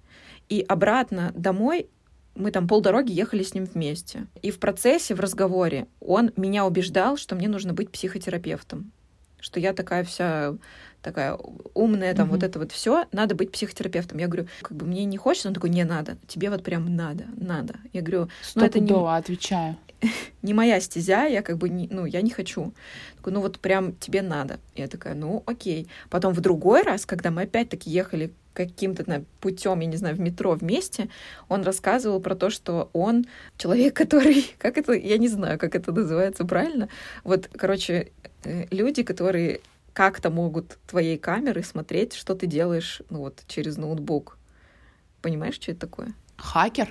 и 0.51 0.61
обратно 0.61 1.33
домой 1.35 1.89
мы 2.35 2.51
там 2.51 2.69
полдороги 2.69 3.11
ехали 3.11 3.43
с 3.43 3.55
ним 3.55 3.65
вместе. 3.65 4.27
И 4.43 4.51
в 4.51 4.59
процессе, 4.59 5.15
в 5.15 5.21
разговоре, 5.21 5.87
он 5.99 6.31
меня 6.37 6.67
убеждал, 6.67 7.17
что 7.17 7.35
мне 7.37 7.49
нужно 7.49 7.73
быть 7.73 7.91
психотерапевтом. 7.91 8.93
Что 9.41 9.59
я 9.61 9.73
такая 9.73 10.05
вся 10.05 10.57
такая 11.03 11.39
умная, 11.75 12.15
там 12.15 12.27
Мгм. 12.27 12.37
вот 12.37 12.43
это 12.43 12.59
вот 12.59 12.73
все, 12.73 13.07
надо 13.13 13.35
быть 13.35 13.53
психотерапевтом. 13.53 14.19
Я 14.19 14.27
говорю, 14.27 14.49
как 14.63 14.77
бы 14.77 14.87
мне 14.87 15.05
не 15.05 15.17
хочется, 15.17 15.49
он 15.49 15.55
такой, 15.55 15.71
не 15.71 15.85
надо, 15.85 16.17
тебе 16.27 16.51
вот 16.51 16.63
прям 16.63 16.95
надо, 16.95 17.25
надо. 17.37 17.77
Я 17.93 18.03
говорю, 18.03 18.29
ну 18.55 18.65
это 18.65 18.81
не, 18.81 18.93
отвечаю. 18.93 19.77
не 20.43 20.55
моя 20.55 20.81
стезя, 20.81 21.27
я 21.27 21.43
как 21.43 21.59
бы, 21.59 21.69
не, 21.69 21.89
ну, 21.91 22.07
я 22.07 22.23
не 22.23 22.31
хочу. 22.31 22.73
Такой, 23.17 23.33
ну 23.33 23.41
вот 23.41 23.59
прям 23.59 23.95
тебе 23.97 24.23
надо. 24.23 24.59
Я 24.75 24.89
такая, 24.89 25.15
ну 25.15 25.43
окей. 25.47 25.89
Потом 26.09 26.33
в 26.33 26.41
другой 26.41 26.83
раз, 26.83 27.07
когда 27.07 27.31
мы 27.31 27.43
опять-таки 27.43 27.91
ехали 27.91 28.33
каким-то 28.53 29.25
путем, 29.41 29.81
я 29.81 29.87
не 29.87 29.97
знаю, 29.97 30.17
в 30.17 30.21
метро 30.21 30.53
вместе, 30.53 31.09
он 31.49 31.63
рассказывал 31.63 32.21
про 32.21 32.35
то, 32.35 32.51
что 32.51 32.91
он 32.93 33.27
человек, 33.57 33.95
который, 33.95 34.55
как 34.59 34.77
это, 34.79 34.93
я 34.93 35.19
не 35.19 35.29
знаю, 35.29 35.59
как 35.59 35.75
это 35.75 35.93
называется 35.93 36.45
правильно. 36.45 36.89
Вот, 37.25 37.49
короче, 37.57 38.11
э, 38.45 38.67
люди, 38.71 39.03
которые 39.03 39.61
как-то 40.01 40.31
могут 40.31 40.79
твоей 40.87 41.19
камерой 41.19 41.63
смотреть, 41.63 42.15
что 42.15 42.35
ты 42.35 42.47
делаешь, 42.47 43.03
ну 43.11 43.19
вот, 43.19 43.43
через 43.47 43.77
ноутбук. 43.77 44.39
Понимаешь, 45.21 45.57
что 45.57 45.73
это 45.73 45.81
такое? 45.81 46.15
Хакер? 46.39 46.89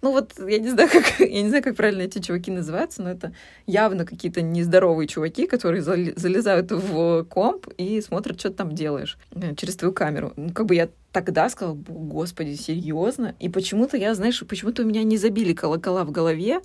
Ну 0.00 0.12
вот, 0.12 0.32
я 0.38 0.58
не 0.58 0.70
знаю, 0.70 0.88
как, 0.88 1.04
я 1.20 1.42
не 1.42 1.50
знаю, 1.50 1.62
как 1.62 1.76
правильно 1.76 2.00
эти 2.00 2.20
чуваки 2.20 2.50
называются, 2.50 3.02
но 3.02 3.10
это 3.10 3.34
явно 3.66 4.06
какие-то 4.06 4.40
нездоровые 4.40 5.08
чуваки, 5.08 5.46
которые 5.46 5.82
залезают 5.82 6.72
в 6.72 7.24
комп 7.24 7.68
и 7.76 8.00
смотрят, 8.00 8.40
что 8.40 8.48
ты 8.48 8.56
там 8.56 8.74
делаешь 8.74 9.18
э, 9.32 9.54
через 9.54 9.76
твою 9.76 9.92
камеру. 9.92 10.32
Ну, 10.36 10.54
как 10.54 10.64
бы 10.64 10.74
я 10.74 10.88
тогда 11.12 11.50
сказала, 11.50 11.74
«Бо- 11.74 11.92
господи, 11.92 12.54
серьезно? 12.54 13.34
И 13.40 13.50
почему-то 13.50 13.98
я, 13.98 14.14
знаешь, 14.14 14.42
почему-то 14.48 14.84
у 14.84 14.86
меня 14.86 15.02
не 15.02 15.18
забили 15.18 15.52
колокола 15.52 16.04
в 16.04 16.10
голове, 16.10 16.62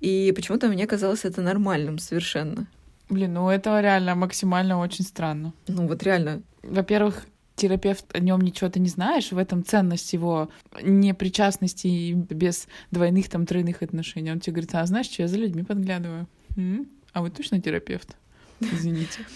и 0.00 0.32
почему-то 0.34 0.68
мне 0.68 0.86
казалось 0.86 1.26
это 1.26 1.42
нормальным 1.42 1.98
совершенно. 1.98 2.66
Блин, 3.12 3.34
ну 3.34 3.50
это 3.50 3.78
реально 3.80 4.14
максимально 4.14 4.78
очень 4.78 5.04
странно. 5.04 5.52
Ну 5.68 5.86
вот 5.86 6.02
реально, 6.02 6.40
Во-первых, 6.62 7.26
терапевт 7.56 8.06
о 8.14 8.20
нем 8.20 8.40
ничего 8.40 8.70
ты 8.70 8.80
не 8.80 8.88
знаешь, 8.88 9.32
в 9.32 9.36
этом 9.36 9.66
ценность 9.66 10.14
его 10.14 10.48
непричастности 10.82 11.86
и 11.86 12.14
без 12.14 12.68
двойных 12.90 13.28
там 13.28 13.44
тройных 13.44 13.82
отношений. 13.82 14.32
Он 14.32 14.40
тебе 14.40 14.54
говорит, 14.54 14.74
а 14.74 14.86
знаешь, 14.86 15.10
что 15.10 15.22
я 15.22 15.28
за 15.28 15.36
людьми 15.36 15.62
подглядываю? 15.62 16.26
М? 16.56 16.88
А 17.12 17.20
вы 17.20 17.28
точно 17.28 17.60
терапевт? 17.60 18.16
Извините. 18.60 19.26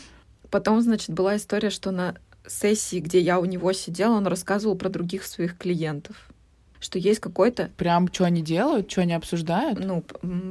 Потом, 0.50 0.80
значит, 0.80 1.10
была 1.10 1.36
история, 1.36 1.68
что 1.68 1.90
на 1.90 2.14
сессии, 2.46 3.00
где 3.00 3.20
я 3.20 3.38
у 3.38 3.44
него 3.44 3.74
сидела, 3.74 4.14
он 4.14 4.26
рассказывал 4.26 4.76
про 4.76 4.88
других 4.88 5.24
своих 5.24 5.58
клиентов. 5.58 6.30
Что 6.86 7.00
есть 7.00 7.18
какой-то 7.18 7.72
Прям 7.76 8.06
что 8.12 8.26
они 8.26 8.42
делают, 8.42 8.88
что 8.88 9.00
они 9.00 9.12
обсуждают? 9.12 9.84
ну, 9.84 10.02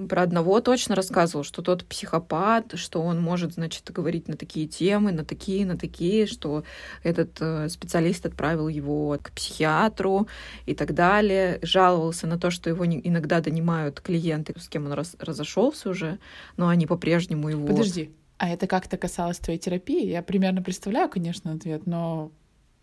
про 0.10 0.24
одного 0.24 0.60
точно 0.60 0.94
рассказывал, 0.94 1.46
что 1.46 1.62
тот 1.62 1.86
психопат, 1.86 2.74
что 2.76 3.02
он 3.02 3.22
может, 3.22 3.54
значит, 3.54 3.90
говорить 3.90 4.28
на 4.28 4.36
такие 4.36 4.68
темы, 4.68 5.14
на 5.14 5.24
такие, 5.24 5.66
на 5.66 5.78
такие, 5.78 6.26
что 6.26 6.66
этот 7.04 7.38
э, 7.40 7.70
специалист 7.70 8.26
отправил 8.26 8.68
его 8.68 9.18
к 9.22 9.32
психиатру 9.32 10.28
и 10.66 10.76
так 10.76 10.94
далее. 10.94 11.60
Жаловался 11.62 12.28
на 12.28 12.38
то, 12.38 12.52
что 12.52 12.70
его 12.70 12.86
иногда 12.86 13.40
донимают 13.40 14.02
клиенты, 14.02 14.54
с 14.60 14.68
кем 14.68 14.88
он 14.88 14.92
раз- 14.92 15.16
разошелся 15.20 15.90
уже, 15.90 16.20
но 16.58 16.68
они 16.68 16.86
по-прежнему 16.86 17.48
его... 17.48 17.66
Подожди, 17.66 18.12
а 18.38 18.50
это 18.50 18.68
как-то 18.68 18.98
касалось 18.98 19.38
твоей 19.40 19.58
терапии? 19.58 20.06
Я 20.06 20.22
примерно 20.22 20.62
представляю, 20.62 21.08
конечно, 21.08 21.54
ответ, 21.54 21.86
но 21.86 22.34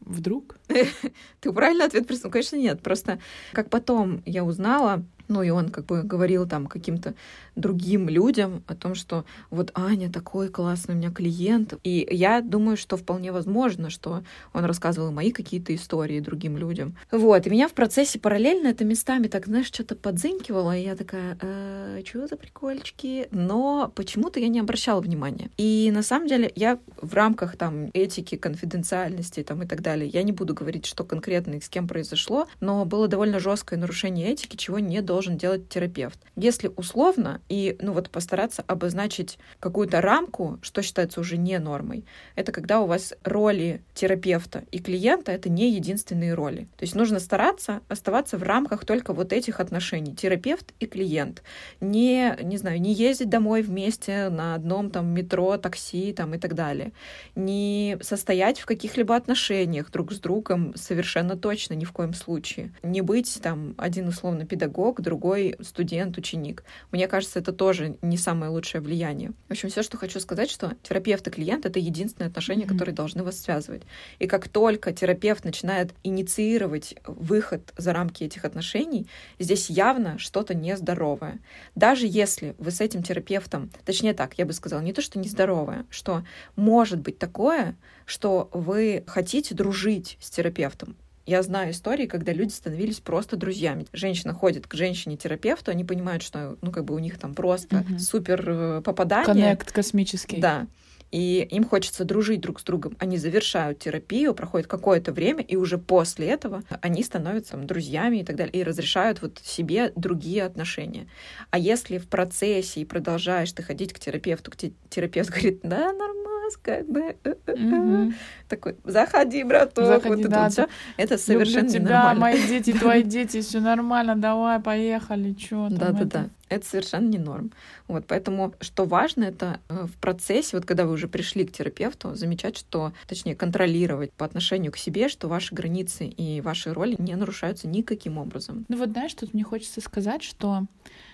вдруг? 0.05 0.57
Ты 1.41 1.53
правильный 1.53 1.87
ответ 1.87 2.07
прислал? 2.07 2.31
Конечно, 2.31 2.57
нет. 2.57 2.83
Просто 2.83 3.19
как 3.53 3.71
потом 3.71 4.23
я 4.27 4.45
узнала, 4.45 5.05
Ну 5.33 5.43
и 5.43 5.49
он 5.49 5.71
как 5.71 5.87
бы 5.87 6.03
говорил 6.03 6.47
там 6.47 6.67
каким-то 6.67 7.15
другим 7.57 8.09
людям 8.09 8.63
о 8.67 8.75
том, 8.75 8.95
что 8.95 9.25
вот 9.51 9.71
Аня 9.75 10.13
такой 10.13 10.49
классный 10.49 10.95
у 10.95 10.99
меня 10.99 11.11
клиент. 11.11 11.75
И 11.85 12.07
я 12.11 12.43
думаю, 12.43 12.77
что 12.77 12.99
вполне 12.99 13.33
возможно, 13.33 13.89
что 13.89 14.23
он 14.53 14.65
рассказывал 14.65 15.11
мои 15.11 15.31
какие-то 15.31 15.75
истории 15.75 16.21
другим 16.21 16.59
людям. 16.59 16.97
Вот, 17.11 17.47
и 17.47 17.51
меня 17.51 17.67
в 17.67 17.73
процессе 17.73 18.19
параллельно 18.19 18.69
это 18.69 18.85
местами 18.85 19.29
так, 19.29 19.47
знаешь, 19.47 19.67
что-то 19.67 19.97
подзынкивало, 19.97 20.77
и 20.77 20.83
я 20.83 20.97
такая, 20.97 21.39
э, 21.41 22.03
что 22.07 22.27
за 22.27 22.37
прикольчики? 22.37 23.29
Но 23.31 23.91
почему-то 23.95 24.39
я 24.39 24.49
не 24.49 24.61
обращала 24.61 25.01
внимания. 25.01 25.51
И 25.57 25.91
на 25.95 26.03
самом 26.03 26.29
деле 26.29 26.53
я 26.55 26.79
в 27.01 27.15
рамках 27.15 27.57
там 27.57 27.91
этики, 27.95 28.37
конфиденциальности 28.37 29.43
там 29.43 29.63
и 29.63 29.67
так 29.67 29.81
далее, 29.81 30.09
я 30.09 30.23
не 30.25 30.33
буду 30.33 30.53
говорить, 30.53 30.85
что 30.85 31.05
конкретно 31.05 31.55
и 31.55 31.61
с 31.61 31.71
кем 31.71 31.89
произошло, 31.89 32.49
но 32.61 32.85
было 32.85 33.09
довольно 33.09 33.41
жесткое 33.41 33.79
нарушение 33.79 34.31
этики, 34.31 34.57
чего 34.57 34.79
не 34.79 35.01
должен 35.23 35.39
делать 35.39 35.69
терапевт. 35.69 36.19
Если 36.35 36.69
условно 36.77 37.41
и, 37.49 37.77
ну 37.81 37.93
вот, 37.93 38.11
постараться 38.11 38.65
обозначить 38.67 39.39
какую-то 39.61 40.01
рамку, 40.01 40.59
что 40.63 40.83
считается 40.83 41.21
уже 41.21 41.37
не 41.37 41.59
нормой, 41.61 42.05
это 42.35 42.51
когда 42.51 42.81
у 42.81 42.87
вас 42.87 43.15
роли 43.23 43.83
терапевта 43.95 44.65
и 44.73 44.81
клиента— 44.81 45.31
это 45.33 45.49
не 45.49 45.71
единственные 45.71 46.35
роли. 46.35 46.67
То 46.77 46.83
есть 46.83 46.97
нужно 46.97 47.21
стараться 47.21 47.83
оставаться 47.89 48.37
в 48.37 48.43
рамках 48.43 48.85
только 48.85 49.13
вот 49.13 49.33
этих 49.33 49.61
отношений, 49.61 50.13
терапевт 50.17 50.73
и 50.81 50.87
клиент. 50.87 51.45
Не, 51.81 52.37
не 52.43 52.57
знаю, 52.57 52.81
не 52.81 52.93
ездить 52.93 53.29
домой 53.29 53.63
вместе 53.63 54.29
на 54.29 54.57
одном 54.57 54.91
там 54.91 55.07
метро, 55.07 55.57
такси 55.57 56.13
там 56.13 56.35
и 56.35 56.39
так 56.39 56.55
далее. 56.55 56.91
Не 57.37 57.97
состоять 58.01 58.59
в 58.59 58.67
каких-либо 58.67 59.15
отношениях 59.15 59.93
друг 59.93 60.13
с 60.13 60.19
другом 60.19 60.73
совершенно 60.75 61.37
точно 61.37 61.75
ни 61.75 61.85
в 61.85 61.93
коем 61.93 62.13
случае. 62.13 62.73
Не 62.83 63.03
быть 63.03 63.39
там 63.41 63.75
один 63.79 64.09
условно 64.09 64.47
педагог, 64.47 65.01
другой 65.13 65.57
студент, 65.61 66.17
ученик. 66.17 66.65
Мне 66.91 67.07
кажется, 67.07 67.39
это 67.39 67.53
тоже 67.53 67.99
не 68.01 68.17
самое 68.17 68.51
лучшее 68.51 68.81
влияние. 68.81 69.33
В 69.49 69.53
общем, 69.53 69.69
все, 69.69 69.83
что 69.83 69.99
хочу 69.99 70.21
сказать, 70.21 70.51
что 70.51 70.73
терапевт 70.83 71.29
и 71.29 71.31
клиент— 71.31 71.67
это 71.67 71.79
единственные 71.79 72.29
отношения, 72.29 72.65
mm-hmm. 72.65 72.69
которые 72.69 72.95
должны 72.95 73.23
вас 73.23 73.39
связывать. 73.39 73.83
И 74.19 74.27
как 74.27 74.49
только 74.49 74.91
терапевт 74.95 75.45
начинает 75.45 75.93
инициировать 76.03 76.95
выход 77.05 77.75
за 77.77 77.93
рамки 77.93 78.25
этих 78.25 78.47
отношений, 78.47 79.07
здесь 79.39 79.69
явно 79.69 80.19
что-то 80.19 80.55
нездоровое. 80.55 81.41
Даже 81.75 82.07
если 82.07 82.55
вы 82.57 82.71
с 82.71 82.81
этим 82.81 83.03
терапевтом, 83.03 83.71
точнее 83.85 84.15
так, 84.15 84.39
я 84.39 84.47
бы 84.47 84.55
сказала, 84.55 84.81
не 84.81 84.95
то, 84.95 85.03
что 85.03 85.19
нездоровое, 85.19 85.85
что 85.91 86.25
может 86.57 87.01
быть 87.01 87.19
такое, 87.19 87.77
что 88.07 88.49
вы 88.55 89.05
хотите 89.07 89.55
дружить 89.55 90.17
с 90.21 90.31
терапевтом, 90.31 90.97
я 91.27 91.43
знаю 91.43 91.73
истории, 91.73 92.07
когда 92.07 92.33
люди 92.33 92.53
становились 92.53 93.01
просто 93.01 93.37
друзьями. 93.37 93.87
Женщина 93.93 94.35
ходит 94.35 94.67
к 94.67 94.75
женщине-терапевту, 94.75 95.71
они 95.71 95.85
понимают, 95.85 96.23
что, 96.23 96.57
ну, 96.63 96.73
как 96.73 96.85
бы 96.85 96.95
у 96.95 96.99
них 96.99 97.19
там 97.19 97.35
просто 97.35 97.79
угу. 97.89 97.99
супер 97.99 98.45
э, 98.47 98.83
попадание. 98.83 99.27
Коннект 99.27 99.73
космический. 99.73 100.39
Да 100.41 100.67
и 101.13 101.47
им 101.51 101.65
хочется 101.65 102.05
дружить 102.05 102.41
друг 102.41 102.59
с 102.59 102.65
другом. 102.65 102.97
Они 102.99 103.19
завершают 103.19 103.79
терапию, 103.79 104.35
проходит 104.35 104.67
какое-то 104.67 105.13
время, 105.13 105.45
и 105.45 105.57
уже 105.57 105.77
после 105.77 106.29
этого 106.29 106.63
они 106.81 107.03
становятся 107.03 107.53
там, 107.53 107.67
друзьями 107.67 108.19
и 108.19 108.25
так 108.25 108.37
далее, 108.37 108.55
и 108.55 108.63
разрешают 108.65 109.21
вот 109.21 109.39
себе 109.45 109.93
другие 109.95 110.43
отношения. 110.43 111.07
А 111.51 111.59
если 111.59 111.99
в 111.99 112.09
процессе 112.09 112.81
и 112.81 112.85
продолжаешь 112.87 113.53
ты 113.53 113.63
ходить 113.63 113.93
к 113.93 113.99
терапевту, 113.99 114.51
к 114.51 114.57
терапевт 114.89 115.29
говорит, 115.31 115.61
да, 115.63 115.93
нормально, 115.93 116.23
как 116.63 116.89
бы 116.89 117.17
mm-hmm. 117.25 118.13
такой, 118.49 118.77
заходи, 118.85 119.45
браток, 119.45 119.87
заходи, 119.87 120.23
вот 120.23 120.31
да, 120.31 120.47
это 120.47 120.51
все. 120.51 120.67
Это 120.97 121.19
совершенно 121.19 121.67
Люблю 121.67 121.73
тебя, 121.73 122.03
нормально. 122.05 122.21
мои 122.21 122.49
дети, 122.49 122.73
твои 122.73 123.03
дети, 123.05 123.43
все 123.43 123.61
нормально, 123.61 124.17
давай, 124.17 124.61
поехали, 124.61 125.37
что 125.39 125.69
Да, 125.71 125.93
да, 125.93 126.05
да 126.05 126.29
это 126.55 126.67
совершенно 126.67 127.09
не 127.09 127.19
норм. 127.19 127.53
Вот, 127.89 128.07
поэтому 128.07 128.55
что 128.61 128.85
важно, 128.85 129.25
это 129.25 129.61
э, 129.69 129.87
в 129.87 129.97
процессе, 129.99 130.57
вот 130.57 130.67
когда 130.67 130.85
вы 130.85 130.93
уже 130.93 131.09
пришли 131.09 131.45
к 131.45 131.53
терапевту, 131.53 132.15
замечать, 132.15 132.57
что, 132.57 132.93
точнее, 133.07 133.35
контролировать 133.35 134.13
по 134.13 134.25
отношению 134.25 134.73
к 134.73 134.77
себе, 134.77 135.09
что 135.09 135.29
ваши 135.29 135.55
границы 135.55 136.07
и 136.07 136.41
ваши 136.41 136.73
роли 136.73 136.97
не 136.99 137.15
нарушаются 137.15 137.69
никаким 137.69 138.19
образом. 138.19 138.65
Ну 138.69 138.77
вот, 138.77 138.91
знаешь, 138.91 139.15
тут 139.15 139.35
мне 139.35 139.45
хочется 139.45 139.81
сказать, 139.81 140.23
что, 140.23 140.67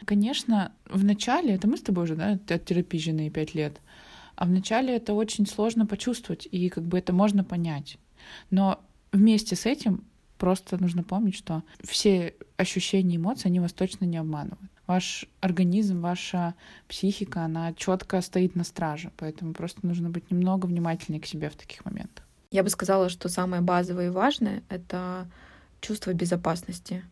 конечно, 0.05 0.73
в 0.89 1.05
начале, 1.05 1.55
это 1.55 1.69
мы 1.69 1.77
с 1.77 1.83
тобой 1.83 2.05
уже, 2.05 2.17
да, 2.17 2.39
от 2.49 2.65
терапии 2.65 2.99
жены 2.99 3.31
пять 3.31 3.55
лет, 3.55 3.81
а 4.37 4.45
в 4.45 4.51
начале 4.51 4.95
это 4.95 5.15
очень 5.15 5.47
сложно 5.47 5.87
почувствовать, 5.87 6.47
и 6.51 6.69
как 6.69 6.85
бы 6.85 6.99
это 6.99 7.13
можно 7.13 7.45
понять. 7.45 7.99
Но 8.51 8.81
вместе 9.13 9.57
с 9.57 9.67
этим 9.67 10.05
просто 10.39 10.81
нужно 10.81 11.03
помнить, 11.03 11.35
что 11.35 11.63
все 11.83 12.35
ощущения 12.57 13.15
и 13.15 13.17
эмоции, 13.17 13.49
они 13.49 13.61
вас 13.61 13.73
точно 13.73 14.05
не 14.05 14.17
обманывают 14.17 14.71
ваш 14.89 15.27
организм, 15.41 16.01
ваша 16.01 16.55
психика, 16.89 17.43
она 17.45 17.73
четко 17.75 18.21
стоит 18.23 18.57
на 18.57 18.65
страже. 18.65 19.13
Поэтому 19.19 19.53
просто 19.53 19.87
нужно 19.87 20.11
быть 20.11 20.31
немного 20.33 20.67
внимательнее 20.67 21.21
к 21.21 21.27
себе 21.27 21.51
в 21.51 21.57
таких 21.57 21.85
моментах. 21.85 22.25
Я 22.51 22.63
бы 22.65 22.71
сказала, 22.71 23.11
что 23.11 23.29
самое 23.29 23.63
базовое 23.63 24.07
и 24.07 24.11
важное— 24.11 24.63
это 24.71 25.29
чувство 25.81 26.15
безопасности. 26.15 27.05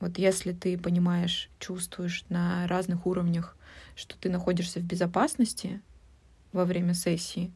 Вот 0.00 0.18
если 0.18 0.52
ты 0.52 0.76
понимаешь, 0.76 1.48
чувствуешь 1.60 2.24
на 2.28 2.66
разных 2.66 3.06
уровнях, 3.06 3.56
что 3.94 4.16
ты 4.18 4.28
находишься 4.28 4.80
в 4.80 4.84
безопасности 4.84 5.80
во 6.52 6.64
время 6.64 6.92
сессии, 6.92 7.52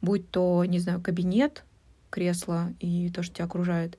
будь 0.00 0.30
то, 0.30 0.64
не 0.64 0.78
знаю, 0.78 1.02
кабинет, 1.02 1.64
кресло 2.08 2.72
и 2.80 3.10
то, 3.10 3.22
что 3.22 3.36
тебя 3.36 3.44
окружает, 3.44 3.98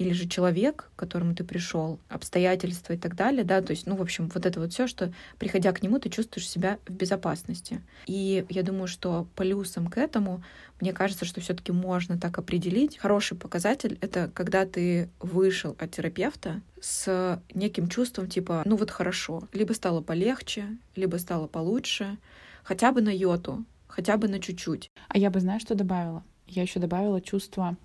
или 0.00 0.14
же 0.14 0.26
человек, 0.26 0.88
к 0.96 0.98
которому 0.98 1.34
ты 1.34 1.44
пришел, 1.44 1.98
обстоятельства 2.08 2.94
и 2.94 2.96
так 2.96 3.14
далее, 3.14 3.44
да, 3.44 3.60
то 3.60 3.72
есть, 3.72 3.86
ну, 3.86 3.96
в 3.96 4.00
общем, 4.00 4.30
вот 4.34 4.46
это 4.46 4.58
вот 4.58 4.72
все, 4.72 4.86
что, 4.86 5.12
приходя 5.38 5.72
к 5.72 5.82
нему, 5.82 5.98
ты 5.98 6.08
чувствуешь 6.08 6.48
себя 6.48 6.78
в 6.88 6.92
безопасности. 6.92 7.82
И 8.06 8.46
я 8.48 8.62
думаю, 8.62 8.88
что 8.88 9.26
плюсом 9.36 9.88
к 9.88 9.98
этому, 9.98 10.42
мне 10.80 10.94
кажется, 10.94 11.26
что 11.26 11.42
все-таки 11.42 11.70
можно 11.70 12.18
так 12.18 12.38
определить. 12.38 12.96
Хороший 12.96 13.36
показатель— 13.36 13.98
это 14.00 14.30
когда 14.32 14.64
ты 14.64 15.10
вышел 15.20 15.76
от 15.78 15.90
терапевта 15.90 16.62
с 16.80 17.38
неким 17.52 17.88
чувством 17.88 18.26
типа, 18.26 18.62
ну 18.64 18.76
вот 18.76 18.90
хорошо, 18.90 19.48
либо 19.52 19.74
стало 19.74 20.00
полегче, 20.00 20.78
либо 20.96 21.18
стало 21.18 21.46
получше, 21.46 22.16
хотя 22.62 22.90
бы 22.92 23.02
на 23.02 23.14
йоту, 23.14 23.66
хотя 23.86 24.16
бы 24.16 24.28
на 24.28 24.40
чуть-чуть. 24.40 24.88
А 25.08 25.18
я 25.18 25.28
бы, 25.28 25.40
знаешь, 25.40 25.60
что 25.60 25.74
добавила? 25.74 26.24
Я 26.46 26.62
еще 26.62 26.80
добавила 26.80 27.20
чувство 27.20 27.76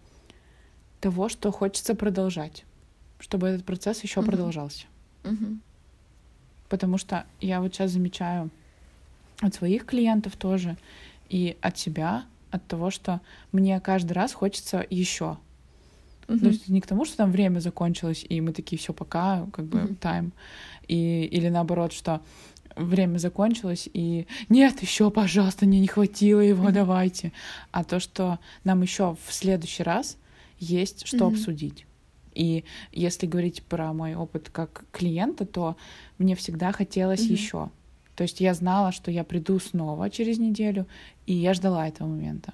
того, 1.06 1.30
что 1.30 1.52
хочется 1.52 1.94
продолжать, 1.94 2.66
чтобы 3.20 3.48
этот 3.48 3.64
процесс 3.64 4.02
еще 4.02 4.22
угу. 4.22 4.32
продолжался. 4.32 4.88
Угу. 5.24 5.60
Потому 6.68 6.98
что 6.98 7.26
я 7.42 7.62
вот 7.62 7.76
сейчас 7.76 7.92
замечаю 7.92 8.50
от 9.40 9.54
своих 9.54 9.86
клиентов 9.86 10.36
тоже 10.36 10.78
и 11.30 11.58
от 11.62 11.78
себя, 11.78 12.26
от 12.50 12.66
того, 12.66 12.90
что 12.90 13.22
мне 13.52 13.80
каждый 13.82 14.14
раз 14.14 14.34
хочется 14.34 14.84
еще. 14.90 15.38
Uh-huh. 16.28 16.40
То 16.40 16.48
есть 16.48 16.70
не 16.70 16.82
к 16.82 16.88
тому, 16.88 17.06
что 17.06 17.18
там 17.18 17.32
время 17.32 17.60
закончилось, 17.60 18.26
и 18.28 18.42
мы 18.42 18.52
такие 18.52 18.80
все 18.80 18.92
пока, 18.92 19.46
как 19.54 19.66
бы 19.66 19.96
тайм. 20.02 20.32
И, 20.88 21.26
или 21.26 21.50
наоборот, 21.50 21.94
что 21.94 22.22
время 22.76 23.20
закончилось, 23.20 23.88
и 23.94 24.26
нет, 24.50 24.82
еще, 24.82 25.12
пожалуйста, 25.12 25.68
мне 25.68 25.80
не 25.80 25.88
хватило 25.88 26.40
его, 26.40 26.70
uh-huh. 26.70 26.72
давайте. 26.74 27.32
А 27.72 27.84
то, 27.84 28.00
что 28.00 28.40
нам 28.64 28.82
еще 28.82 29.16
в 29.28 29.34
следующий 29.34 29.84
раз 29.84 30.18
есть 30.60 31.08
что 31.08 31.18
mm-hmm. 31.18 31.34
обсудить. 31.34 31.86
И 32.34 32.66
если 32.92 33.28
говорить 33.28 33.64
про 33.64 33.94
мой 33.94 34.16
опыт 34.16 34.50
как 34.50 34.86
клиента, 34.92 35.46
то 35.46 35.78
мне 36.18 36.36
всегда 36.36 36.72
хотелось 36.72 37.22
mm-hmm. 37.22 37.34
еще. 37.34 37.70
То 38.16 38.24
есть 38.24 38.40
я 38.42 38.54
знала, 38.54 38.92
что 38.92 39.12
я 39.12 39.24
приду 39.24 39.60
снова 39.60 40.10
через 40.10 40.38
неделю, 40.38 40.88
и 41.26 41.34
я 41.34 41.54
ждала 41.54 41.88
этого 41.88 42.08
момента. 42.08 42.54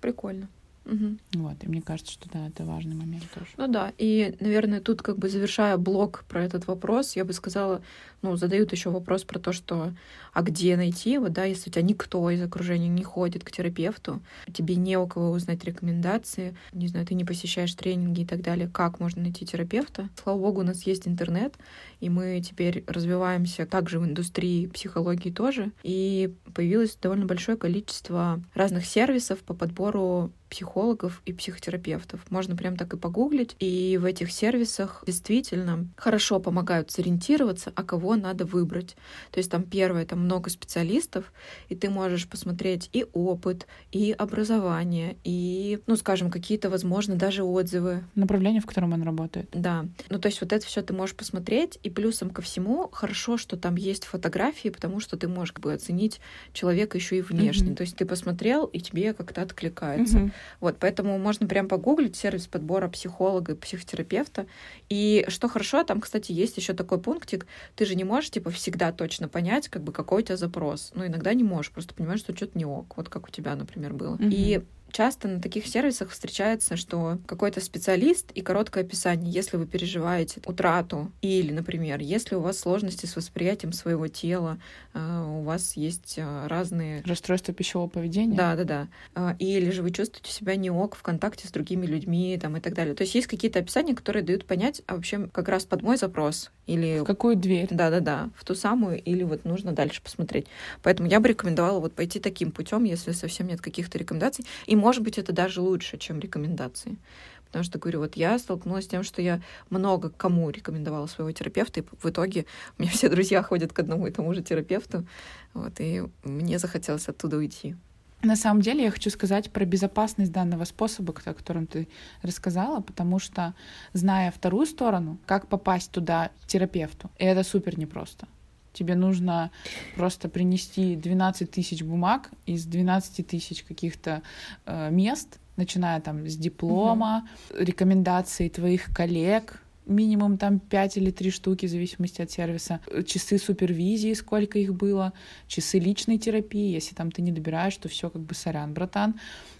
Прикольно. 0.00 0.48
Угу. 0.88 1.18
Вот, 1.34 1.56
и 1.62 1.68
мне 1.68 1.82
кажется, 1.82 2.12
что 2.12 2.30
да, 2.30 2.46
это 2.48 2.64
важный 2.64 2.94
момент 2.96 3.24
тоже. 3.34 3.50
Ну 3.58 3.68
да, 3.68 3.92
и, 3.98 4.34
наверное, 4.40 4.80
тут 4.80 5.02
как 5.02 5.18
бы 5.18 5.28
завершая 5.28 5.76
блок 5.76 6.24
про 6.28 6.42
этот 6.42 6.66
вопрос, 6.66 7.14
я 7.14 7.26
бы 7.26 7.34
сказала, 7.34 7.82
ну, 8.22 8.36
задают 8.36 8.72
еще 8.72 8.90
вопрос 8.90 9.24
про 9.24 9.38
то, 9.38 9.52
что 9.52 9.92
а 10.32 10.42
где 10.42 10.76
найти, 10.76 11.18
вот, 11.18 11.32
да, 11.32 11.44
если 11.44 11.70
у 11.70 11.72
тебя 11.72 11.82
никто 11.82 12.30
из 12.30 12.42
окружения 12.42 12.88
не 12.88 13.02
ходит 13.02 13.44
к 13.44 13.50
терапевту, 13.50 14.20
тебе 14.52 14.76
не 14.76 14.96
у 14.96 15.06
кого 15.06 15.30
узнать 15.30 15.64
рекомендации, 15.64 16.56
не 16.72 16.88
знаю, 16.88 17.06
ты 17.06 17.14
не 17.14 17.24
посещаешь 17.24 17.74
тренинги 17.74 18.20
и 18.20 18.26
так 18.26 18.42
далее, 18.42 18.68
как 18.68 19.00
можно 19.00 19.22
найти 19.22 19.46
терапевта? 19.46 20.08
Слава 20.22 20.38
богу, 20.38 20.60
у 20.60 20.64
нас 20.64 20.84
есть 20.84 21.08
интернет, 21.08 21.54
и 22.00 22.10
мы 22.10 22.40
теперь 22.40 22.84
развиваемся 22.86 23.66
также 23.66 23.98
в 23.98 24.04
индустрии 24.04 24.66
психологии 24.66 25.30
тоже, 25.30 25.72
и 25.82 26.34
появилось 26.54 26.96
довольно 26.96 27.26
большое 27.26 27.56
количество 27.56 28.40
разных 28.54 28.86
сервисов 28.86 29.40
по 29.40 29.54
подбору 29.54 30.32
психологов 30.48 31.22
и 31.26 31.32
психотерапевтов. 31.32 32.20
Можно 32.30 32.56
прям 32.56 32.76
так 32.76 32.94
и 32.94 32.96
погуглить. 32.96 33.54
И 33.58 33.98
в 34.00 34.04
этих 34.04 34.32
сервисах 34.32 35.04
действительно 35.06 35.86
хорошо 35.96 36.40
помогают 36.40 36.90
сориентироваться, 36.90 37.72
а 37.74 37.82
кого 37.82 38.07
надо 38.14 38.44
выбрать. 38.44 38.96
То 39.30 39.38
есть 39.38 39.50
там 39.50 39.62
первое, 39.62 40.04
там 40.04 40.20
много 40.20 40.50
специалистов, 40.50 41.32
и 41.68 41.74
ты 41.74 41.90
можешь 41.90 42.28
посмотреть 42.28 42.90
и 42.92 43.06
опыт, 43.12 43.66
и 43.92 44.12
образование, 44.12 45.16
и, 45.24 45.80
ну, 45.86 45.96
скажем, 45.96 46.30
какие-то, 46.30 46.70
возможно, 46.70 47.14
даже 47.16 47.42
отзывы. 47.42 48.04
Направление, 48.14 48.60
в 48.60 48.66
котором 48.66 48.92
он 48.92 49.02
работает. 49.02 49.48
Да. 49.52 49.86
Ну, 50.08 50.18
то 50.18 50.26
есть 50.26 50.40
вот 50.40 50.52
это 50.52 50.64
все 50.64 50.82
ты 50.82 50.92
можешь 50.92 51.16
посмотреть, 51.16 51.78
и 51.82 51.90
плюсом 51.90 52.30
ко 52.30 52.42
всему 52.42 52.88
хорошо, 52.92 53.36
что 53.36 53.56
там 53.56 53.76
есть 53.76 54.04
фотографии, 54.04 54.68
потому 54.68 55.00
что 55.00 55.16
ты 55.16 55.28
можешь 55.28 55.52
как 55.52 55.64
бы 55.64 55.72
оценить 55.72 56.20
человека 56.52 56.96
еще 56.98 57.18
и 57.18 57.22
внешне. 57.22 57.70
Mm-hmm. 57.70 57.76
То 57.76 57.82
есть 57.82 57.96
ты 57.96 58.04
посмотрел, 58.06 58.66
и 58.66 58.80
тебе 58.80 59.12
как-то 59.14 59.42
откликается. 59.42 60.18
Mm-hmm. 60.18 60.32
Вот, 60.60 60.76
поэтому 60.78 61.18
можно 61.18 61.46
прям 61.46 61.68
погуглить 61.68 62.16
сервис 62.16 62.46
подбора 62.46 62.88
психолога 62.88 63.52
и 63.52 63.54
психотерапевта. 63.56 64.46
И 64.88 65.24
что 65.28 65.48
хорошо, 65.48 65.84
там, 65.84 66.00
кстати, 66.00 66.32
есть 66.32 66.56
еще 66.56 66.72
такой 66.72 67.00
пунктик, 67.00 67.46
ты 67.74 67.84
же 67.84 67.94
не 67.98 68.04
можешь, 68.04 68.30
типа, 68.30 68.50
всегда 68.50 68.92
точно 68.92 69.28
понять, 69.28 69.68
как 69.68 69.82
бы, 69.82 69.92
какой 69.92 70.22
у 70.22 70.24
тебя 70.24 70.38
запрос. 70.38 70.92
Ну, 70.94 71.06
иногда 71.06 71.34
не 71.34 71.44
можешь, 71.44 71.70
просто 71.70 71.94
понимаешь, 71.94 72.20
что 72.20 72.34
что-то 72.34 72.56
не 72.56 72.64
ок. 72.64 72.96
Вот 72.96 73.10
как 73.10 73.28
у 73.28 73.30
тебя, 73.30 73.54
например, 73.54 73.92
было. 73.92 74.16
Mm-hmm. 74.16 74.30
И 74.32 74.62
часто 74.92 75.28
на 75.28 75.40
таких 75.40 75.66
сервисах 75.66 76.10
встречается, 76.10 76.76
что 76.76 77.18
какой-то 77.26 77.60
специалист 77.60 78.30
и 78.32 78.40
короткое 78.40 78.84
описание, 78.84 79.30
если 79.30 79.56
вы 79.56 79.66
переживаете 79.66 80.40
утрату 80.46 81.12
или, 81.20 81.52
например, 81.52 82.00
если 82.00 82.34
у 82.34 82.40
вас 82.40 82.58
сложности 82.58 83.06
с 83.06 83.16
восприятием 83.16 83.72
своего 83.72 84.08
тела, 84.08 84.58
э, 84.94 85.24
у 85.26 85.42
вас 85.42 85.76
есть 85.76 86.14
э, 86.16 86.46
разные... 86.46 87.02
Расстройства 87.04 87.52
пищевого 87.54 87.88
поведения? 87.88 88.36
Да, 88.36 88.56
да, 88.56 88.64
да. 88.64 88.88
Э, 89.14 89.36
или 89.38 89.70
же 89.70 89.82
вы 89.82 89.90
чувствуете 89.90 90.32
себя 90.32 90.56
не 90.56 90.70
ок 90.70 90.96
в 90.96 91.02
контакте 91.02 91.46
с 91.46 91.50
другими 91.50 91.86
людьми 91.86 92.38
там, 92.40 92.56
и 92.56 92.60
так 92.60 92.74
далее. 92.74 92.94
То 92.94 93.02
есть 93.02 93.14
есть 93.14 93.26
какие-то 93.26 93.58
описания, 93.58 93.94
которые 93.94 94.22
дают 94.22 94.46
понять, 94.46 94.82
а 94.86 94.96
вообще 94.96 95.28
как 95.28 95.48
раз 95.48 95.64
под 95.64 95.82
мой 95.82 95.96
запрос 95.96 96.50
или... 96.68 97.00
В 97.00 97.04
какую 97.04 97.34
дверь? 97.34 97.68
Да, 97.70 97.90
да, 97.90 98.00
да. 98.00 98.30
В 98.36 98.44
ту 98.44 98.54
самую, 98.54 99.02
или 99.02 99.24
вот 99.24 99.44
нужно 99.44 99.72
дальше 99.72 100.02
посмотреть. 100.02 100.46
Поэтому 100.82 101.08
я 101.08 101.18
бы 101.18 101.28
рекомендовала 101.28 101.80
вот 101.80 101.94
пойти 101.94 102.20
таким 102.20 102.52
путем, 102.52 102.84
если 102.84 103.12
совсем 103.12 103.48
нет 103.48 103.60
каких-то 103.60 103.98
рекомендаций. 103.98 104.44
И 104.66 104.76
может 104.76 105.02
быть, 105.02 105.18
это 105.18 105.32
даже 105.32 105.60
лучше, 105.60 105.98
чем 105.98 106.20
рекомендации. 106.20 106.98
Потому 107.46 107.64
что, 107.64 107.78
говорю, 107.78 108.00
вот 108.00 108.14
я 108.14 108.38
столкнулась 108.38 108.84
с 108.84 108.88
тем, 108.88 109.02
что 109.02 109.22
я 109.22 109.40
много 109.70 110.10
кому 110.10 110.50
рекомендовала 110.50 111.06
своего 111.06 111.32
терапевта, 111.32 111.80
и 111.80 111.84
в 112.02 112.04
итоге 112.04 112.44
у 112.76 112.82
меня 112.82 112.92
все 112.92 113.08
друзья 113.08 113.42
ходят 113.42 113.72
к 113.72 113.78
одному 113.78 114.06
и 114.06 114.10
тому 114.10 114.34
же 114.34 114.42
терапевту, 114.42 115.06
вот, 115.54 115.72
и 115.78 116.02
мне 116.24 116.58
захотелось 116.58 117.08
оттуда 117.08 117.38
уйти. 117.38 117.74
На 118.22 118.34
самом 118.34 118.62
деле 118.62 118.84
я 118.84 118.90
хочу 118.90 119.10
сказать 119.10 119.50
про 119.50 119.64
безопасность 119.64 120.32
данного 120.32 120.64
способа, 120.64 121.14
о 121.24 121.34
котором 121.34 121.66
ты 121.66 121.86
рассказала, 122.22 122.80
потому 122.80 123.20
что, 123.20 123.54
зная 123.92 124.32
вторую 124.32 124.66
сторону, 124.66 125.18
как 125.24 125.46
попасть 125.46 125.92
туда 125.92 126.30
терапевту, 126.46 127.10
это 127.18 127.44
супер 127.44 127.78
непросто. 127.78 128.26
Тебе 128.72 128.96
нужно 128.96 129.50
просто 129.94 130.28
принести 130.28 130.96
12 130.96 131.50
тысяч 131.50 131.82
бумаг 131.82 132.30
из 132.46 132.64
12 132.64 133.26
тысяч 133.26 133.62
каких-то 133.62 134.22
э, 134.66 134.90
мест, 134.90 135.38
начиная 135.56 136.00
там 136.00 136.26
с 136.28 136.36
диплома, 136.36 137.28
угу. 137.50 137.62
рекомендаций 137.62 138.48
твоих 138.48 138.92
коллег, 138.94 139.62
минимум 139.88 140.38
там 140.38 140.58
5 140.58 140.96
или 140.98 141.10
3 141.10 141.30
штуки, 141.30 141.66
в 141.66 141.70
зависимости 141.70 142.22
от 142.22 142.30
сервиса, 142.30 142.80
часы 143.06 143.38
супервизии, 143.38 144.14
сколько 144.14 144.58
их 144.58 144.74
было, 144.74 145.12
часы 145.46 145.78
личной 145.78 146.18
терапии, 146.18 146.72
если 146.72 146.94
там 146.94 147.10
ты 147.10 147.22
не 147.22 147.32
добираешь, 147.32 147.76
то 147.76 147.88
все 147.88 148.10
как 148.10 148.22
бы 148.22 148.34
сорян, 148.34 148.72
братан. 148.72 149.14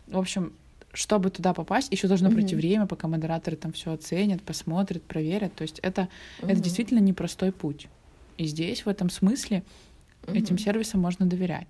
В 0.07 0.19
общем, 0.19 0.53
чтобы 0.93 1.31
туда 1.31 1.53
попасть, 1.55 1.93
еще 1.93 2.09
должно 2.09 2.29
mm-hmm. 2.29 2.35
пройти 2.35 2.55
время, 2.55 2.87
пока 2.87 3.09
модераторы 3.09 3.57
там 3.57 3.73
все 3.73 3.93
оценят, 3.93 4.43
посмотрят, 4.43 5.03
проверят. 5.03 5.55
То 5.55 5.63
есть 5.63 5.79
это, 5.81 6.09
mm-hmm. 6.41 6.53
это 6.53 6.61
действительно 6.61 7.01
непростой 7.01 7.53
путь. 7.53 7.89
И 8.39 8.45
здесь, 8.47 8.87
в 8.87 8.89
этом 8.89 9.11
смысле, 9.11 9.65
угу. 10.27 10.37
этим 10.37 10.59
сервисам 10.59 11.01
можно 11.01 11.27
доверять. 11.27 11.69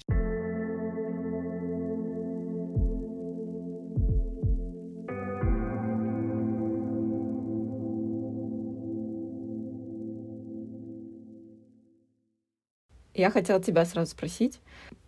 Я 13.19 13.31
хотела 13.31 13.61
тебя 13.61 13.85
сразу 13.85 14.13
спросить 14.13 14.61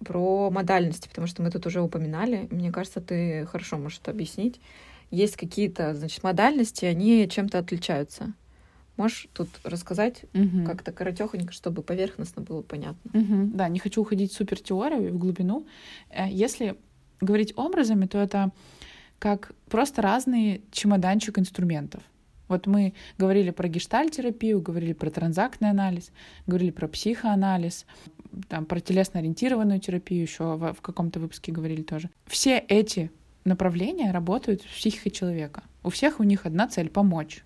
про 0.04 0.50
модальности, 0.50 1.08
потому 1.08 1.26
что 1.26 1.42
мы 1.42 1.50
тут 1.50 1.66
уже 1.66 1.80
упоминали. 1.80 2.48
Мне 2.50 2.72
кажется, 2.72 3.00
ты 3.00 3.46
хорошо 3.46 3.78
можешь 3.78 4.00
это 4.02 4.10
объяснить. 4.10 4.60
Есть 5.10 5.36
какие-то, 5.36 5.94
значит, 5.94 6.22
модальности, 6.22 6.84
они 6.84 7.28
чем-то 7.28 7.58
отличаются. 7.58 8.32
Можешь 8.96 9.28
тут 9.32 9.48
рассказать 9.64 10.24
угу. 10.34 10.64
как-то 10.66 10.92
коротехонько, 10.92 11.52
чтобы 11.52 11.82
поверхностно 11.82 12.42
было 12.42 12.62
понятно? 12.62 13.18
Угу. 13.18 13.50
Да, 13.54 13.68
не 13.68 13.78
хочу 13.78 14.02
уходить 14.02 14.32
в 14.32 14.36
супер 14.36 14.60
теорию, 14.60 15.12
в 15.12 15.18
глубину. 15.18 15.66
Э, 16.10 16.26
если 16.28 16.76
говорить 17.20 17.54
образами, 17.56 18.06
то 18.06 18.18
это 18.18 18.50
как 19.18 19.52
просто 19.68 20.02
разный 20.02 20.62
чемоданчик 20.70 21.38
инструментов. 21.38 22.02
Вот 22.50 22.66
мы 22.66 22.94
говорили 23.16 23.50
про 23.50 23.68
гештальтерапию, 23.68 24.60
говорили 24.60 24.92
про 24.92 25.08
транзактный 25.08 25.70
анализ, 25.70 26.10
говорили 26.46 26.72
про 26.72 26.88
психоанализ, 26.88 27.86
там, 28.48 28.66
про 28.66 28.80
телесно-ориентированную 28.80 29.78
терапию 29.78 30.22
еще 30.22 30.56
в, 30.56 30.74
в 30.74 30.80
каком-то 30.82 31.20
выпуске 31.20 31.52
говорили 31.52 31.82
тоже. 31.82 32.10
Все 32.26 32.58
эти 32.58 33.10
направления 33.44 34.10
работают 34.10 34.62
в 34.62 34.76
психике 34.76 35.10
человека. 35.10 35.62
У 35.84 35.90
всех 35.90 36.20
у 36.20 36.24
них 36.24 36.44
одна 36.44 36.66
цель— 36.66 36.88
помочь 36.90 37.44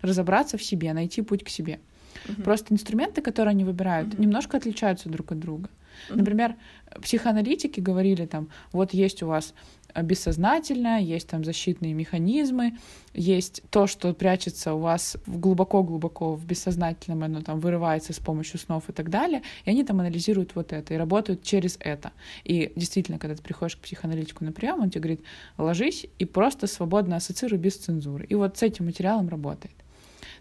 разобраться 0.00 0.56
в 0.56 0.62
себе, 0.62 0.92
найти 0.92 1.22
путь 1.22 1.44
к 1.44 1.48
себе. 1.48 1.80
Угу. 2.28 2.42
Просто 2.42 2.72
инструменты, 2.72 3.20
которые 3.20 3.50
они 3.50 3.64
выбирают, 3.64 4.14
угу. 4.14 4.22
немножко 4.22 4.56
отличаются 4.56 5.08
друг 5.08 5.32
от 5.32 5.38
друга. 5.38 5.68
Угу. 6.08 6.18
Например, 6.18 6.56
психоаналитики 7.02 7.80
говорили 7.80 8.26
там, 8.26 8.48
вот 8.72 8.94
есть 8.94 9.22
у 9.22 9.26
вас 9.26 9.54
бессознательное, 10.02 11.00
есть 11.00 11.28
там 11.28 11.44
защитные 11.44 11.94
механизмы, 11.94 12.76
есть 13.14 13.62
то, 13.70 13.86
что 13.86 14.12
прячется 14.12 14.74
у 14.74 14.78
вас 14.78 15.16
глубоко-глубоко 15.26 16.34
в 16.34 16.44
бессознательном, 16.44 17.22
оно 17.22 17.40
там 17.40 17.60
вырывается 17.60 18.12
с 18.12 18.18
помощью 18.18 18.58
снов 18.58 18.88
и 18.88 18.92
так 18.92 19.10
далее, 19.10 19.42
и 19.64 19.70
они 19.70 19.84
там 19.84 20.00
анализируют 20.00 20.54
вот 20.54 20.72
это 20.72 20.94
и 20.94 20.96
работают 20.96 21.42
через 21.42 21.76
это. 21.80 22.12
И 22.44 22.72
действительно, 22.76 23.18
когда 23.18 23.34
ты 23.34 23.42
приходишь 23.42 23.76
к 23.76 23.80
психоаналитику 23.80 24.44
на 24.44 24.52
прием, 24.52 24.80
он 24.80 24.90
тебе 24.90 25.00
говорит, 25.00 25.20
ложись 25.58 26.06
и 26.18 26.24
просто 26.24 26.66
свободно 26.66 27.16
ассоциируй 27.16 27.58
без 27.58 27.76
цензуры. 27.76 28.26
И 28.26 28.34
вот 28.34 28.58
с 28.58 28.62
этим 28.62 28.86
материалом 28.86 29.28
работает. 29.28 29.74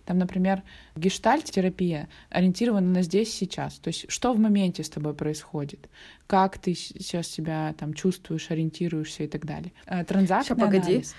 Там, 0.06 0.18
например, 0.18 0.64
гештальт-терапия 0.96 2.08
ориентирована 2.30 2.88
на 2.88 3.02
здесь 3.02 3.34
сейчас. 3.34 3.76
То 3.80 3.90
есть 3.90 4.06
что 4.10 4.34
в 4.34 4.40
моменте 4.40 4.84
с 4.84 4.90
тобой 4.90 5.14
происходит, 5.14 5.90
как 6.28 6.58
ты 6.58 6.74
сейчас 6.74 7.28
себя 7.28 7.74
там 7.78 7.94
чувствуешь, 7.94 8.52
ориентируешься 8.52 9.24
и 9.24 9.28
так 9.28 9.46
далее. 9.46 9.72
Э, 9.86 10.04
транзактный 10.06 10.56
Сейчас, 10.56 10.66
погоди. 10.66 10.92
Анализ. 10.92 11.16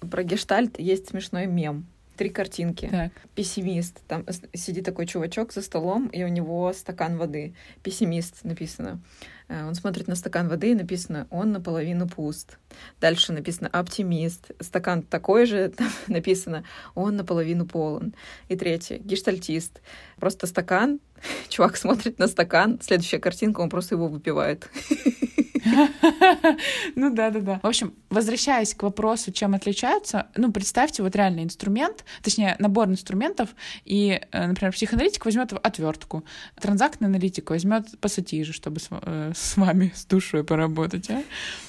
Про 0.00 0.22
гештальт 0.24 0.78
есть 0.78 1.08
смешной 1.08 1.46
мем 1.46 1.86
три 2.20 2.28
картинки. 2.28 2.86
Так. 2.90 3.12
Пессимист. 3.34 4.02
Там 4.06 4.26
сидит 4.52 4.84
такой 4.84 5.06
чувачок 5.06 5.54
за 5.54 5.62
столом, 5.62 6.08
и 6.08 6.22
у 6.22 6.28
него 6.28 6.70
стакан 6.74 7.16
воды. 7.16 7.54
Пессимист 7.82 8.44
написано. 8.44 9.00
Э, 9.48 9.66
он 9.66 9.74
смотрит 9.74 10.06
на 10.06 10.14
стакан 10.14 10.46
воды, 10.46 10.72
и 10.72 10.74
написано 10.74 11.26
«он 11.30 11.52
наполовину 11.52 12.06
пуст». 12.06 12.58
Дальше 13.00 13.32
написано 13.32 13.70
«оптимист». 13.72 14.50
Стакан 14.60 15.02
такой 15.02 15.46
же, 15.46 15.68
там 15.76 15.88
написано 16.08 16.64
«он 16.94 17.16
наполовину 17.16 17.64
полон». 17.64 18.14
И 18.48 18.56
третье— 18.56 18.98
гештальтист. 19.02 19.80
Просто 20.16 20.46
стакан, 20.46 21.00
чувак 21.48 21.78
смотрит 21.78 22.18
на 22.18 22.26
стакан, 22.26 22.80
следующая 22.82 23.18
картинка, 23.18 23.62
он 23.62 23.70
просто 23.70 23.94
его 23.94 24.08
выпивает. 24.08 24.68
Ну 26.96 27.14
да, 27.14 27.30
да, 27.30 27.40
да. 27.40 27.60
В 27.62 27.66
общем, 27.66 27.94
возвращаясь 28.10 28.74
к 28.74 28.82
вопросу, 28.82 29.32
чем 29.32 29.54
отличаются, 29.54 30.28
ну, 30.36 30.52
представьте 30.52 31.02
вот 31.02 31.14
реальный 31.16 31.44
инструмент, 31.44 32.04
точнее, 32.22 32.56
набор 32.58 32.88
инструментов, 32.88 33.50
и, 33.84 34.20
э, 34.30 34.46
например, 34.46 34.72
психоаналитик 34.72 35.24
возьмет 35.24 35.52
отвертку, 35.52 36.24
транзактный 36.60 37.08
аналитик 37.08 37.50
возьмет 37.50 37.86
пассатижи, 38.00 38.52
чтобы 38.52 38.80
с, 38.80 38.88
э, 38.90 39.32
с 39.34 39.56
вами, 39.56 39.92
с 39.94 40.04
душой 40.04 40.44
поработать, 40.44 41.10
а? 41.10 41.22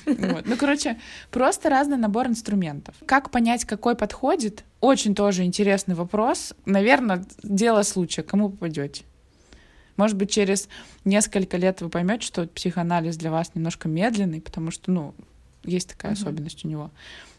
Ну, 0.05 0.57
короче, 0.57 0.99
просто 1.29 1.69
разный 1.69 1.97
набор 1.97 2.27
инструментов. 2.27 2.95
Как 3.05 3.29
понять, 3.31 3.65
какой 3.65 3.95
подходит? 3.95 4.63
Очень 4.79 5.13
тоже 5.15 5.43
интересный 5.43 5.95
вопрос. 5.95 6.53
Наверное, 6.65 7.23
дело 7.43 7.83
случая, 7.83 8.23
кому 8.23 8.49
попадете. 8.49 9.03
Может 9.97 10.17
быть, 10.17 10.31
через 10.31 10.67
несколько 11.05 11.57
лет 11.57 11.81
вы 11.81 11.89
поймете, 11.89 12.25
что 12.25 12.47
психоанализ 12.47 13.17
для 13.17 13.31
вас 13.31 13.51
немножко 13.55 13.87
медленный, 13.87 14.41
потому 14.41 14.71
что, 14.71 14.91
ну, 14.91 15.13
есть 15.63 15.89
такая 15.89 16.13
uh-huh. 16.13 16.21
особенность 16.21 16.65
у 16.65 16.67
него. 16.67 16.91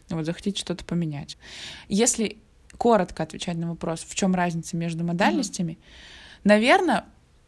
Вот 0.09 0.25
захотите 0.25 0.59
что-то 0.59 0.85
поменять. 0.85 1.37
Если 1.89 2.37
коротко 2.77 3.23
отвечать 3.23 3.57
на 3.57 3.69
вопрос, 3.69 4.05
в 4.07 4.15
чем 4.15 4.35
разница 4.35 4.77
между 4.77 5.03
модальностями, 5.03 5.73
uh-huh. 5.73 6.39
наверное, 6.43 7.05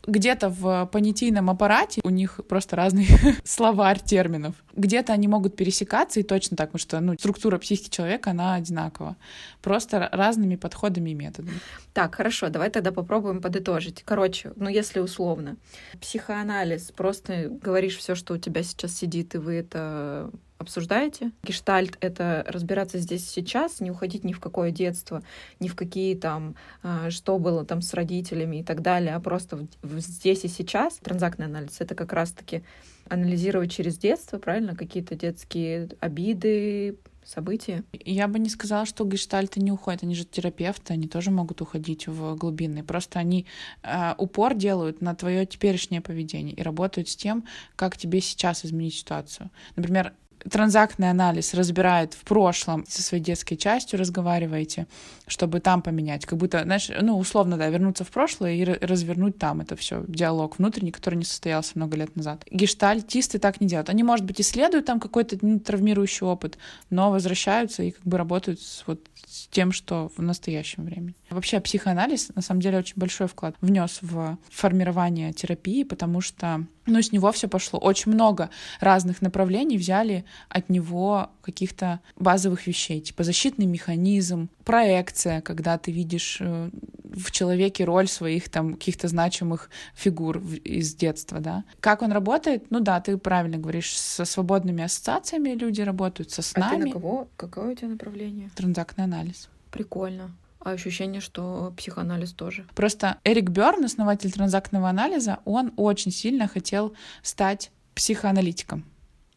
где-то 0.07 0.49
в 0.49 0.89
понятийном 0.91 1.49
аппарате 1.49 2.01
у 2.03 2.09
них 2.09 2.39
просто 2.47 2.75
разный 2.75 3.07
словарь 3.43 3.99
терминов. 3.99 4.55
Где-то 4.75 5.13
они 5.13 5.27
могут 5.27 5.55
пересекаться, 5.55 6.19
и 6.19 6.23
точно 6.23 6.57
так, 6.57 6.71
потому 6.71 6.79
что 6.79 6.99
ну, 6.99 7.13
структура 7.13 7.57
психики 7.57 7.89
человека, 7.89 8.31
она 8.31 8.55
одинакова. 8.55 9.15
Просто 9.61 10.09
разными 10.11 10.55
подходами 10.55 11.11
и 11.11 11.13
методами. 11.13 11.59
Так, 11.93 12.15
хорошо, 12.15 12.49
давай 12.49 12.69
тогда 12.69 12.91
попробуем 12.91 13.41
подытожить. 13.41 14.03
Короче, 14.03 14.53
ну 14.55 14.69
если 14.69 14.99
условно, 14.99 15.57
психоанализ, 16.01 16.91
просто 16.91 17.49
говоришь 17.49 17.97
все, 17.97 18.15
что 18.15 18.33
у 18.33 18.37
тебя 18.37 18.63
сейчас 18.63 18.95
сидит, 18.95 19.35
и 19.35 19.37
вы 19.37 19.55
это 19.55 20.31
обсуждаете. 20.57 21.31
Гештальт— 21.43 21.97
это 22.01 22.45
разбираться 22.47 22.99
здесь 22.99 23.27
сейчас, 23.27 23.79
не 23.79 23.91
уходить 23.91 24.23
ни 24.23 24.33
в 24.33 24.39
какое 24.39 24.71
детство, 24.71 25.21
ни 25.59 25.67
в 25.67 25.75
какие 25.75 26.15
там, 26.15 26.55
а, 26.81 27.09
что 27.09 27.37
было 27.39 27.65
там 27.65 27.81
с 27.81 27.93
родителями 27.93 28.57
и 28.57 28.63
так 28.63 28.81
далее, 28.81 29.15
а 29.15 29.19
просто 29.19 29.67
здесь 29.83 30.45
и 30.45 30.47
сейчас. 30.47 30.95
Транзактный 30.97 31.45
анализ— 31.45 31.77
это 31.79 31.95
как 31.95 32.13
раз-таки 32.13 32.63
анализировать 33.09 33.71
через 33.71 33.97
детство, 33.97 34.37
правильно, 34.39 34.75
какие-то 34.75 35.15
детские 35.15 35.89
обиды, 35.99 36.97
события. 37.25 37.83
Я 37.93 38.27
бы 38.27 38.39
не 38.39 38.49
сказала, 38.49 38.85
что 38.85 39.03
гештальты 39.03 39.59
не 39.59 39.71
уходят. 39.71 40.03
Они 40.03 40.15
же 40.15 40.25
терапевты, 40.25 40.93
они 40.93 41.07
тоже 41.07 41.31
могут 41.31 41.61
уходить 41.61 42.07
в 42.07 42.35
глубины. 42.35 42.83
Просто 42.83 43.19
они 43.19 43.45
э, 43.83 44.13
упор 44.17 44.53
делают 44.53 45.01
на 45.01 45.15
твое 45.15 45.45
теперешнее 45.45 46.01
поведение 46.01 46.53
и 46.53 46.61
работают 46.61 47.09
с 47.09 47.15
тем, 47.15 47.45
как 47.75 47.97
тебе 47.97 48.21
сейчас 48.21 48.63
изменить 48.63 48.95
ситуацию. 48.95 49.49
Например, 49.75 50.13
транзактный 50.49 51.09
анализ 51.09 51.53
разбирает 51.53 52.13
в 52.13 52.23
прошлом, 52.23 52.85
со 52.87 53.01
своей 53.01 53.23
детской 53.23 53.55
частью 53.55 53.99
разговариваете, 53.99 54.87
чтобы 55.27 55.59
там 55.59 55.81
поменять. 55.81 56.25
Как 56.25 56.37
будто, 56.37 56.63
знаешь, 56.63 56.89
ну, 57.01 57.17
условно, 57.17 57.57
да, 57.57 57.67
вернуться 57.69 58.03
в 58.03 58.11
прошлое 58.11 58.53
и 58.53 58.63
развернуть 58.63 59.37
там 59.37 59.61
это 59.61 59.75
все 59.75 60.03
диалог 60.07 60.57
внутренний, 60.59 60.91
который 60.91 61.15
не 61.15 61.25
состоялся 61.25 61.73
много 61.75 61.97
лет 61.97 62.15
назад. 62.15 62.43
Гештальтисты 62.51 63.39
так 63.39 63.61
не 63.61 63.67
делают. 63.67 63.89
Они, 63.89 64.03
может 64.03 64.25
быть, 64.25 64.39
исследуют 64.41 64.85
там 64.85 64.99
какой-то 64.99 65.37
ну, 65.41 65.59
травмирующий 65.59 66.25
опыт, 66.25 66.57
но 66.89 67.11
возвращаются 67.11 67.83
и 67.83 67.91
как 67.91 68.03
бы 68.03 68.17
работают 68.17 68.61
с, 68.61 68.83
вот, 68.87 68.99
с 69.25 69.47
тем, 69.47 69.71
что 69.71 70.11
в 70.15 70.21
настоящем 70.21 70.85
времени. 70.85 71.15
Вообще 71.35 71.59
психоанализ, 71.59 72.31
на 72.33 72.41
самом 72.41 72.61
деле, 72.61 72.77
очень 72.77 72.93
большой 72.95 73.27
вклад 73.27 73.55
внес 73.59 73.99
в 74.01 74.37
формирование 74.49 75.33
терапии, 75.33 75.83
потому 75.83 76.21
что 76.21 76.65
ну, 76.85 77.01
с 77.01 77.11
него 77.11 77.29
все 77.33 77.49
пошло. 77.49 77.77
Очень 77.77 78.13
много 78.13 78.49
разных 78.79 79.21
направлений 79.21 79.77
взяли 79.77 80.23
от 80.47 80.69
него 80.69 81.29
каких-то 81.41 81.99
базовых 82.15 82.67
вещей, 82.67 83.01
типа 83.01 83.25
защитный 83.25 83.65
механизм, 83.65 84.47
проекция, 84.63 85.41
когда 85.41 85.77
ты 85.77 85.91
видишь 85.91 86.37
э, 86.39 86.69
в 87.03 87.31
человеке 87.31 87.83
роль 87.83 88.07
своих 88.07 88.47
там 88.47 88.75
каких-то 88.75 89.09
значимых 89.09 89.69
фигур 89.93 90.37
из 90.63 90.95
детства, 90.95 91.41
да. 91.41 91.65
Как 91.81 92.01
он 92.01 92.13
работает? 92.13 92.67
Ну 92.69 92.79
да, 92.79 93.01
ты 93.01 93.17
правильно 93.17 93.57
говоришь, 93.57 93.97
со 93.99 94.23
свободными 94.23 94.85
ассоциациями 94.85 95.49
люди 95.49 95.81
работают, 95.81 96.31
со 96.31 96.41
снами. 96.41 96.75
А 96.75 96.79
ты 96.79 96.85
на 96.85 96.91
кого? 96.93 97.27
Какое 97.35 97.73
у 97.73 97.75
тебя 97.75 97.89
направление? 97.89 98.51
Транзактный 98.55 99.03
анализ. 99.03 99.49
Прикольно 99.69 100.31
ощущение, 100.71 101.21
что 101.21 101.73
психоанализ 101.77 102.33
тоже. 102.33 102.65
Просто 102.75 103.19
Эрик 103.23 103.49
Бёрн, 103.49 103.85
основатель 103.85 104.31
транзактного 104.31 104.89
анализа, 104.89 105.39
он 105.45 105.73
очень 105.77 106.11
сильно 106.11 106.47
хотел 106.47 106.95
стать 107.21 107.71
психоаналитиком. 107.93 108.85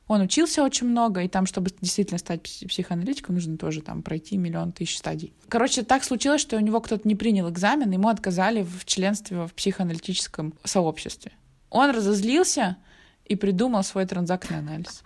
Он 0.09 0.23
учился 0.23 0.63
очень 0.63 0.87
много, 0.87 1.23
и 1.23 1.29
там, 1.29 1.45
чтобы 1.45 1.71
действительно 1.83 2.19
стать 2.19 2.43
психоаналитиком, 2.43 3.35
нужно 3.35 3.59
тоже 3.59 3.83
там 3.83 4.03
пройти 4.03 4.39
миллион 4.39 4.73
тысяч 4.73 4.97
стадий. 4.97 5.35
Короче, 5.49 5.83
так 5.83 6.03
случилось, 6.03 6.41
что 6.41 6.57
у 6.57 6.61
него 6.61 6.81
кто-то 6.81 7.07
не 7.07 7.15
принял 7.15 7.49
экзамен, 7.51 7.91
ему 7.91 8.09
отказали 8.09 8.63
в 8.63 8.87
членстве 8.87 9.47
в 9.47 9.53
психоаналитическом 9.53 10.55
сообществе. 10.65 11.33
Он 11.69 11.91
разозлился 11.91 12.79
и 13.27 13.37
придумал 13.37 13.85
свой 13.85 14.07
транзактный 14.07 14.59
анализ. 14.59 15.03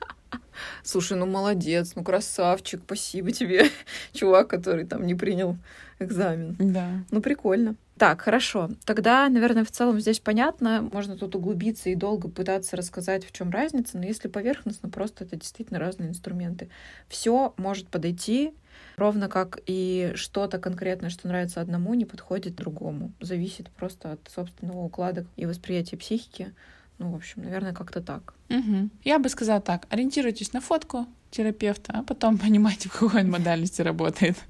Слушай, 0.82 1.18
ну 1.18 1.26
молодец, 1.26 1.92
ну 1.94 2.04
красавчик, 2.04 2.82
спасибо 2.84 3.30
тебе, 3.30 3.70
чувак, 4.12 4.48
который 4.48 4.84
там 4.84 5.06
не 5.06 5.14
принял 5.14 5.56
экзамен. 5.98 6.56
Да. 6.58 7.04
Ну, 7.10 7.20
прикольно. 7.20 7.76
Так, 7.98 8.22
хорошо. 8.22 8.70
Тогда, 8.84 9.28
наверное, 9.28 9.64
в 9.64 9.70
целом 9.70 10.00
здесь 10.00 10.18
понятно. 10.18 10.88
Можно 10.92 11.16
тут 11.16 11.36
углубиться 11.36 11.90
и 11.90 11.94
долго 11.94 12.28
пытаться 12.28 12.76
рассказать, 12.76 13.24
в 13.24 13.32
чем 13.32 13.50
разница, 13.50 13.98
но 13.98 14.04
если 14.04 14.28
поверхностно, 14.28 14.88
просто 14.88 15.24
это 15.24 15.36
действительно 15.36 15.78
разные 15.78 16.08
инструменты. 16.08 16.68
Все 17.08 17.54
может 17.56 17.88
подойти, 17.88 18.54
ровно 18.96 19.28
как 19.28 19.60
и 19.66 20.12
что-то 20.14 20.58
конкретное, 20.58 21.10
что 21.10 21.28
нравится 21.28 21.60
одному, 21.60 21.94
не 21.94 22.04
подходит 22.04 22.56
другому. 22.56 23.12
Зависит 23.20 23.70
просто 23.70 24.12
от 24.12 24.20
собственного 24.34 24.80
уклада 24.80 25.26
и 25.36 25.46
восприятия 25.46 25.96
психики. 25.96 26.52
Ну, 26.98 27.12
в 27.12 27.14
общем, 27.14 27.42
наверное, 27.42 27.72
как-то 27.72 28.00
так. 28.00 28.34
Угу. 28.52 28.90
Я 29.04 29.18
бы 29.18 29.28
сказала 29.28 29.60
так. 29.60 29.86
Ориентируйтесь 29.90 30.52
на 30.52 30.60
фотку, 30.60 31.06
терапевта, 31.32 31.92
а 31.96 32.02
потом 32.02 32.38
понимаете, 32.46 32.88
в 32.88 32.92
какой 32.92 33.22
он 33.22 33.30
модальности 33.30 33.82
работает. 33.82 34.36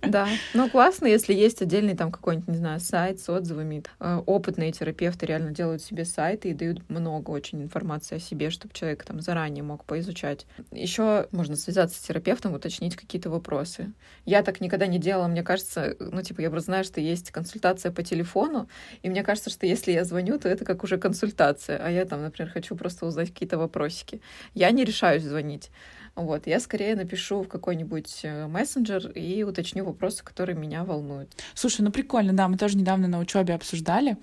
Да, 0.00 0.28
ну 0.54 0.70
классно, 0.70 1.06
если 1.06 1.34
есть 1.34 1.60
отдельный 1.60 1.94
там 1.94 2.10
какой-нибудь, 2.10 2.48
не 2.48 2.56
знаю, 2.56 2.80
сайт 2.80 3.20
с 3.20 3.28
отзывами. 3.28 3.82
Э, 4.00 4.22
опытные 4.24 4.72
терапевты 4.72 5.26
реально 5.26 5.50
делают 5.50 5.82
себе 5.82 6.04
сайты 6.04 6.50
и 6.50 6.54
дают 6.54 6.88
много 6.88 7.30
очень 7.30 7.62
информации 7.62 8.16
о 8.16 8.20
себе, 8.20 8.50
чтобы 8.50 8.72
человек 8.74 9.04
там 9.04 9.20
заранее 9.20 9.62
мог 9.62 9.84
поизучать. 9.84 10.46
Еще 10.70 11.26
можно 11.30 11.56
связаться 11.56 11.98
с 11.98 12.02
терапевтом, 12.02 12.54
уточнить 12.54 12.96
какие-то 12.96 13.28
вопросы. 13.28 13.92
Я 14.24 14.42
так 14.42 14.60
никогда 14.60 14.86
не 14.86 14.98
делала, 14.98 15.26
мне 15.26 15.42
кажется, 15.42 15.96
ну 15.98 16.22
типа 16.22 16.40
я 16.40 16.50
просто 16.50 16.66
знаю, 16.66 16.84
что 16.84 17.00
есть 17.00 17.30
консультация 17.30 17.92
по 17.92 18.02
телефону, 18.02 18.68
и 19.02 19.10
мне 19.10 19.22
кажется, 19.22 19.50
что 19.50 19.66
если 19.66 19.92
я 19.92 20.04
звоню, 20.04 20.38
то 20.38 20.48
это 20.48 20.64
как 20.64 20.84
уже 20.84 20.96
консультация, 20.96 21.78
а 21.84 21.90
я 21.90 22.04
там, 22.06 22.22
например, 22.22 22.50
хочу 22.50 22.76
просто 22.76 23.06
узнать 23.08 23.32
какие-то 23.32 23.58
вопросики. 23.58 24.20
Я 24.54 24.70
не 24.70 24.84
решаюсь 24.84 25.22
звонить. 25.22 25.70
Вот, 26.18 26.48
я 26.48 26.58
скорее 26.58 26.96
напишу 26.96 27.42
в 27.42 27.48
какой-нибудь 27.48 28.20
э, 28.24 28.48
мессенджер 28.48 29.10
и 29.10 29.44
уточню 29.44 29.84
вопросы, 29.84 30.24
которые 30.24 30.56
меня 30.56 30.82
волнуют. 30.82 31.30
Слушай, 31.54 31.82
ну 31.82 31.92
прикольно, 31.92 32.32
да, 32.32 32.48
мы 32.48 32.56
тоже 32.56 32.76
недавно 32.76 33.06
на 33.06 33.20
учебе 33.20 33.54
обсуждали, 33.54 34.16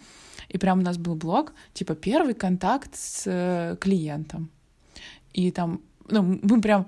и 0.49 0.57
прям 0.57 0.79
у 0.79 0.81
нас 0.81 0.97
был 0.97 1.15
блог, 1.15 1.53
типа 1.73 1.95
первый 1.95 2.33
контакт 2.33 2.93
с 2.95 3.23
э, 3.25 3.77
клиентом. 3.79 4.49
И 5.31 5.51
там, 5.51 5.81
ну, 6.09 6.39
мы 6.41 6.61
прям 6.61 6.85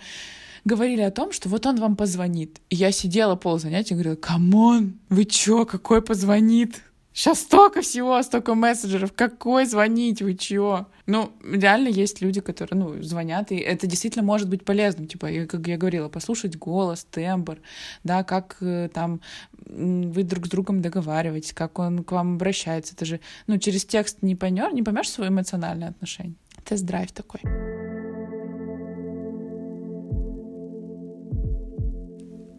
говорили 0.66 1.02
о 1.02 1.12
том, 1.12 1.32
что 1.32 1.48
вот 1.48 1.66
он 1.66 1.78
вам 1.78 1.96
позвонит. 1.96 2.60
И 2.70 2.76
я 2.76 2.92
сидела 2.92 3.36
пол 3.36 3.60
занятия 3.60 3.94
и 3.94 3.98
говорила, 3.98 4.16
come 4.16 4.64
on, 4.64 5.00
вы 5.08 5.24
чё, 5.24 5.66
какой 5.66 6.02
позвонит? 6.02 6.82
Сейчас 7.18 7.40
столько 7.40 7.82
всего, 7.82 8.22
столько 8.22 8.54
мессенджеров. 8.54 9.12
Какой 9.12 9.66
звонить? 9.66 10.22
Вы 10.22 10.36
чего? 10.36 10.86
Ну, 11.08 11.32
реально 11.44 11.88
есть 11.88 12.22
люди, 12.22 12.42
которые, 12.42 12.80
ну, 12.80 13.02
звонят, 13.02 13.52
и 13.52 13.56
это 13.56 13.88
действительно 13.88 14.24
может 14.24 14.48
быть 14.48 14.64
полезным. 14.64 15.08
Типа, 15.08 15.28
как 15.50 15.66
я 15.68 15.78
говорила, 15.78 16.10
послушать 16.10 16.60
голос, 16.60 17.08
тембр, 17.10 17.58
да, 18.04 18.24
как 18.24 18.58
э, 18.62 18.90
там 18.94 19.22
вы 19.66 20.22
друг 20.22 20.46
с 20.46 20.50
другом 20.50 20.84
договариваетесь, 20.84 21.54
как 21.54 21.80
он 21.80 22.04
к 22.04 22.12
вам 22.12 22.36
обращается. 22.36 22.94
Это 22.94 23.06
же, 23.06 23.20
ну, 23.48 23.58
через 23.58 23.84
текст 23.84 24.20
не 24.22 24.36
поймешь, 24.36 24.74
не 24.74 24.84
поймешь 24.84 25.10
свое 25.10 25.32
эмоциональное 25.32 25.90
отношение. 25.90 26.36
Тест-драйв 26.66 27.12
такой. 27.14 27.42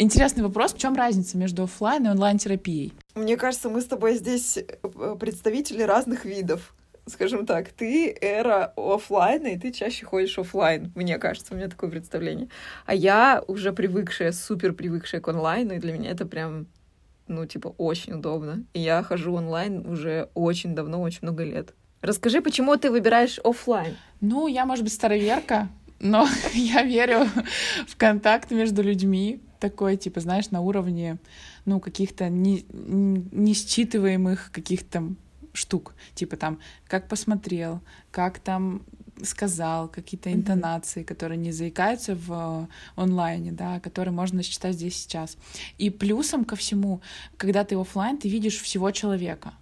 Интересный 0.01 0.44
вопрос. 0.44 0.75
В 0.75 0.79
чем 0.79 0.94
разница 0.94 1.37
между 1.37 1.64
офлайн 1.64 2.07
и 2.07 2.09
онлайн-терапией? 2.09 2.92
Мне 3.18 3.37
кажется, 3.37 3.68
мы 3.68 3.81
с 3.81 3.87
тобой 3.87 4.14
здесь 4.14 4.57
э, 4.59 5.16
представители 5.18 5.83
разных 5.83 6.24
видов. 6.24 6.74
Скажем 7.07 7.46
так, 7.46 7.70
ты 7.70 8.14
эра 8.20 8.72
офлайна, 8.76 9.48
и 9.48 9.59
ты 9.59 9.72
чаще 9.72 10.04
ходишь 10.04 10.38
офлайн. 10.38 10.92
Мне 10.94 11.18
кажется, 11.18 11.54
у 11.54 11.57
меня 11.57 11.68
такое 11.68 11.90
представление. 11.90 12.48
А 12.87 12.94
я 12.94 13.42
уже 13.46 13.72
привыкшая, 13.72 14.33
супер 14.33 14.72
привыкшая 14.74 15.20
к 15.20 15.28
онлайну, 15.28 15.74
и 15.74 15.78
для 15.78 15.92
меня 15.92 16.11
это 16.11 16.26
прям 16.26 16.66
ну, 17.28 17.46
типа, 17.46 17.74
очень 17.76 18.14
удобно. 18.14 18.64
И 18.72 18.81
я 18.81 19.02
хожу 19.02 19.35
онлайн 19.35 19.87
уже 19.87 20.31
очень 20.35 20.74
давно, 20.74 21.00
очень 21.00 21.20
много 21.22 21.44
лет. 21.44 21.74
Расскажи, 22.00 22.40
почему 22.40 22.76
ты 22.76 22.90
выбираешь 22.90 23.38
офлайн? 23.44 23.96
Ну, 24.20 24.46
я, 24.46 24.64
может 24.64 24.85
быть, 24.85 24.92
староверка, 24.92 25.68
но 26.01 26.29
я 26.55 26.83
верю 26.83 27.27
в 27.87 27.97
контакт 27.97 28.51
между 28.51 28.83
людьми, 28.83 29.41
такой, 29.61 29.97
типа, 29.97 30.21
знаешь, 30.21 30.51
на 30.51 30.61
уровне, 30.61 31.19
ну, 31.65 31.81
каких-то 31.81 32.29
не, 32.29 32.65
не 32.73 33.55
считываемых 33.55 34.51
каких-то 34.53 35.15
штук, 35.53 35.95
типа 36.15 36.37
там, 36.37 36.61
как 36.87 37.09
посмотрел, 37.09 37.81
как 38.11 38.39
там 38.39 38.83
сказал, 39.25 39.89
какие-то 39.89 40.33
интонации, 40.33 41.03
mm-hmm. 41.03 41.07
которые 41.07 41.39
не 41.39 41.51
заикаются 41.51 42.15
в 42.15 42.69
онлайне, 42.95 43.51
да, 43.51 43.81
которые 43.81 44.13
можно 44.13 44.43
считать 44.43 44.75
здесь 44.75 44.97
сейчас. 44.97 45.37
И 45.77 45.91
плюсом 45.91 46.45
ко 46.45 46.55
всему, 46.55 47.01
когда 47.37 47.65
ты 47.65 47.75
офлайн, 47.75 48.19
ты 48.19 48.29
видишь 48.29 48.61
всего 48.61 48.91
человека. 48.93 49.55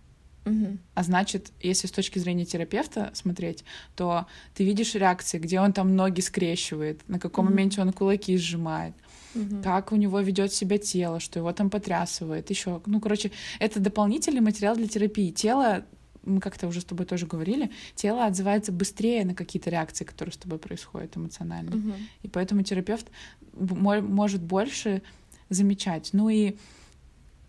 А 0.94 1.02
значит, 1.02 1.52
если 1.60 1.86
с 1.86 1.90
точки 1.90 2.18
зрения 2.18 2.44
терапевта 2.44 3.10
смотреть, 3.14 3.64
то 3.94 4.26
ты 4.54 4.64
видишь 4.64 4.94
реакции, 4.94 5.38
где 5.38 5.60
он 5.60 5.72
там 5.72 5.96
ноги 5.96 6.20
скрещивает, 6.20 7.06
на 7.08 7.18
каком 7.18 7.46
mm-hmm. 7.46 7.50
моменте 7.50 7.80
он 7.80 7.92
кулаки 7.92 8.36
сжимает, 8.36 8.94
угу. 9.34 9.62
как 9.62 9.92
у 9.92 9.96
него 9.96 10.20
ведет 10.20 10.52
себя 10.52 10.78
тело, 10.78 11.20
что 11.20 11.38
его 11.38 11.52
там 11.52 11.70
потрясывает, 11.70 12.50
еще. 12.50 12.80
Ну, 12.86 13.00
короче, 13.00 13.32
это 13.58 13.80
дополнительный 13.80 14.40
материал 14.40 14.76
для 14.76 14.86
терапии. 14.86 15.30
Тело 15.30 15.84
мы 16.26 16.40
как-то 16.40 16.66
уже 16.66 16.80
с 16.80 16.84
тобой 16.84 17.06
тоже 17.06 17.26
говорили, 17.26 17.70
тело 17.94 18.26
отзывается 18.26 18.72
быстрее 18.72 19.24
на 19.24 19.34
какие-то 19.34 19.70
реакции, 19.70 20.04
которые 20.04 20.32
с 20.32 20.36
тобой 20.36 20.58
происходят 20.58 21.16
эмоционально. 21.16 21.76
Мгм. 21.76 21.94
И 22.22 22.28
поэтому 22.28 22.62
терапевт 22.62 23.06
мо- 23.52 24.00
может 24.00 24.42
больше 24.42 25.02
замечать. 25.48 26.10
Ну 26.12 26.28
и 26.28 26.56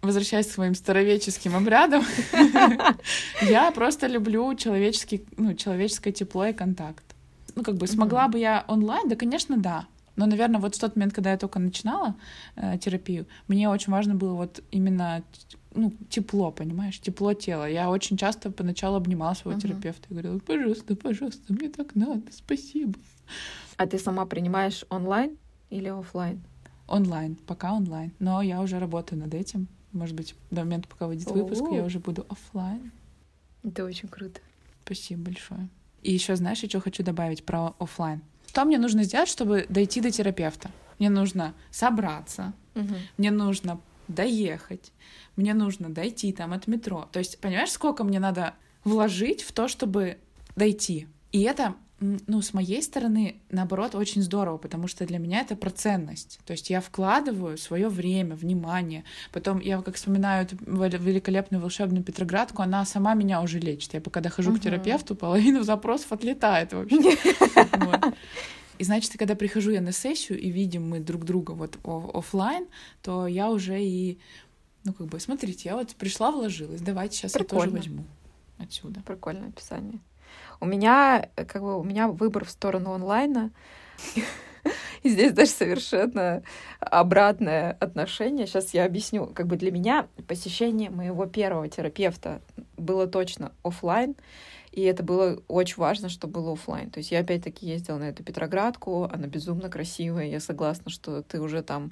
возвращаясь 0.08 0.48
к 0.48 0.52
своим 0.52 0.74
старовеческим 0.76 1.56
обрядам, 1.56 2.04
я 3.42 3.72
просто 3.72 4.08
люблю 4.08 4.56
человеческий, 4.56 5.26
ну, 5.38 5.54
человеческое 5.54 6.12
тепло 6.12 6.46
и 6.46 6.54
контакт. 6.54 7.04
Ну, 7.56 7.64
как 7.64 7.76
бы 7.76 7.88
смогла 7.88 8.28
бы 8.28 8.40
я 8.40 8.66
онлайн? 8.68 9.08
Да, 9.10 9.16
конечно, 9.16 9.58
да. 9.58 9.88
Но, 10.16 10.26
наверное, 10.26 10.60
вот 10.60 10.76
в 10.76 10.80
тот 10.80 10.96
момент, 10.96 11.14
когда 11.14 11.32
я 11.32 11.38
только 11.38 11.60
начинала 11.60 12.16
э, 12.56 12.78
терапию, 12.80 13.28
мне 13.48 13.70
очень 13.70 13.92
важно 13.92 14.16
было 14.16 14.34
вот 14.34 14.64
именно 14.72 15.24
ну, 15.76 15.94
тепло, 16.10 16.52
понимаешь, 16.52 17.00
тепло 17.00 17.34
тела. 17.34 17.70
Я 17.70 17.90
очень 17.90 18.18
часто 18.18 18.50
поначалу 18.52 18.98
обнимала 18.98 19.36
своего 19.36 19.60
Мгм. 19.60 19.68
терапевта 19.68 20.08
и 20.10 20.14
говорила, 20.14 20.40
пожалуйста, 20.40 20.96
пожалуйста, 20.96 21.54
мне 21.54 21.70
так 21.70 21.96
надо, 21.96 22.24
спасибо. 22.32 23.00
А 23.78 23.86
ты 23.86 24.00
сама 24.00 24.26
принимаешь 24.26 24.86
онлайн 24.90 25.38
или 25.70 25.88
оффлайн? 25.90 26.42
Онлайн, 26.88 27.36
пока 27.36 27.74
онлайн. 27.74 28.12
Но 28.20 28.42
я 28.42 28.62
уже 28.62 28.80
работаю 28.80 29.20
над 29.22 29.34
этим. 29.34 29.68
Может 29.92 30.16
быть, 30.16 30.36
до 30.52 30.62
момента, 30.62 30.88
пока 30.88 31.08
выйдет 31.08 31.30
выпуск, 31.32 31.64
я 31.72 31.84
уже 31.84 32.00
буду 32.00 32.26
оффлайн. 32.30 32.92
Это 33.64 33.86
очень 33.86 34.08
круто. 34.08 34.40
Спасибо 34.86 35.24
большое. 35.24 35.68
И 36.04 36.14
еще 36.14 36.36
знаешь, 36.36 36.60
я 36.60 36.70
что 36.70 36.80
хочу 36.80 37.04
добавить 37.04 37.44
про 37.44 37.76
оффлайн? 37.80 38.22
Что 38.48 38.66
мне 38.66 38.78
нужно 38.78 39.04
сделать, 39.04 39.30
чтобы 39.30 39.66
дойти 39.70 40.02
до 40.02 40.12
терапевта? 40.12 40.72
Мне 41.00 41.10
нужно 41.10 41.54
собраться, 41.72 42.54
Мгм. 42.76 42.96
мне 43.18 43.32
нужно 43.32 43.80
доехать, 44.08 44.92
мне 45.36 45.54
нужно 45.54 45.90
дойти 45.90 46.32
там 46.32 46.54
от 46.54 46.68
метро. 46.68 47.08
То 47.12 47.20
есть, 47.20 47.40
понимаешь, 47.40 47.72
сколько 47.72 48.04
мне 48.04 48.20
надо 48.20 48.54
вложить 48.84 49.42
в 49.44 49.52
то, 49.52 49.68
чтобы 49.68 50.18
дойти? 50.56 51.08
И 51.32 51.42
это, 51.42 51.76
ну, 52.00 52.42
с 52.42 52.54
моей 52.54 52.82
стороны, 52.84 53.38
наоборот, 53.50 53.96
очень 53.96 54.22
здорово, 54.22 54.58
потому 54.58 54.88
что 54.88 55.06
для 55.06 55.18
меня 55.18 55.42
это 55.42 55.56
про 55.56 55.72
ценность. 55.72 56.40
То 56.46 56.52
есть 56.52 56.70
я 56.70 56.80
вкладываю 56.80 57.58
свое 57.58 57.90
время, 57.90 58.36
внимание. 58.36 59.04
Потом 59.32 59.60
я, 59.60 59.82
как 59.82 59.96
вспоминаю 59.96 60.46
эту 60.46 60.56
вел- 60.58 60.98
великолепную 61.00 61.60
волшебную 61.62 62.04
Петроградку, 62.04 62.62
она 62.62 62.86
сама 62.86 63.16
меня 63.16 63.42
уже 63.42 63.60
лечит. 63.60 63.96
Я 63.96 64.02
пока 64.02 64.22
дохожу 64.22 64.52
Мгм. 64.52 64.60
к 64.60 64.64
терапевту, 64.64 65.16
половина 65.16 65.64
запросов 65.64 66.12
отлетает 66.12 66.74
вообще. 66.74 66.98
И 68.78 68.84
значит, 68.84 69.14
когда 69.18 69.34
прихожу 69.34 69.72
я 69.72 69.82
на 69.82 69.92
сессию 69.92 70.40
и 70.40 70.52
видим 70.52 70.88
мы 70.88 71.00
друг 71.00 71.26
друга 71.26 71.54
вот 71.54 71.80
о- 71.84 72.12
оффлайн, 72.20 72.68
то 73.02 73.26
я 73.26 73.50
уже 73.50 73.82
и, 73.84 74.20
ну 74.84 74.94
как 74.94 75.08
бы, 75.08 75.20
смотрите, 75.20 75.70
я 75.70 75.76
вот 75.76 75.96
пришла, 75.96 76.30
вложилась, 76.32 76.82
давайте 76.82 77.18
сейчас 77.18 77.34
я 77.36 77.44
тоже 77.44 77.72
возьму 77.72 78.04
отсюда. 78.60 79.02
Прикольное 79.02 79.50
описание. 79.50 80.00
У 80.60 80.66
меня, 80.66 81.30
э, 81.36 81.46
как 81.46 81.62
бы, 81.62 81.80
у 81.80 81.84
меня 81.84 82.08
выбор 82.08 82.46
в 82.46 82.50
сторону 82.50 82.94
онлайна. 82.94 83.52
И 85.04 85.10
здесь 85.10 85.32
даже 85.32 85.52
совершенно 85.52 86.44
обратное 86.80 87.78
отношение. 87.80 88.48
Сейчас 88.48 88.74
я 88.74 88.86
объясню. 88.86 89.28
Как 89.28 89.48
бы 89.48 89.56
для 89.56 89.72
меня 89.72 90.08
посещение 90.28 90.90
моего 90.90 91.26
первого 91.26 91.70
терапевта 91.70 92.42
было 92.76 93.08
точно 93.08 93.52
оффлайн, 93.64 94.16
и 94.72 94.82
это 94.82 95.04
было 95.04 95.42
очень 95.48 95.78
важно, 95.78 96.10
что 96.10 96.28
было 96.28 96.54
оффлайн. 96.54 96.90
То 96.90 97.00
есть 97.00 97.12
я 97.12 97.20
опять-таки 97.20 97.66
ездила 97.66 97.98
на 97.98 98.10
эту 98.10 98.24
Петроградку, 98.24 99.06
она 99.06 99.28
безумно 99.28 99.70
красивая, 99.70 100.26
я 100.26 100.40
согласна, 100.40 100.92
что 100.92 101.24
ты 101.24 101.40
уже 101.40 101.64
там 101.64 101.92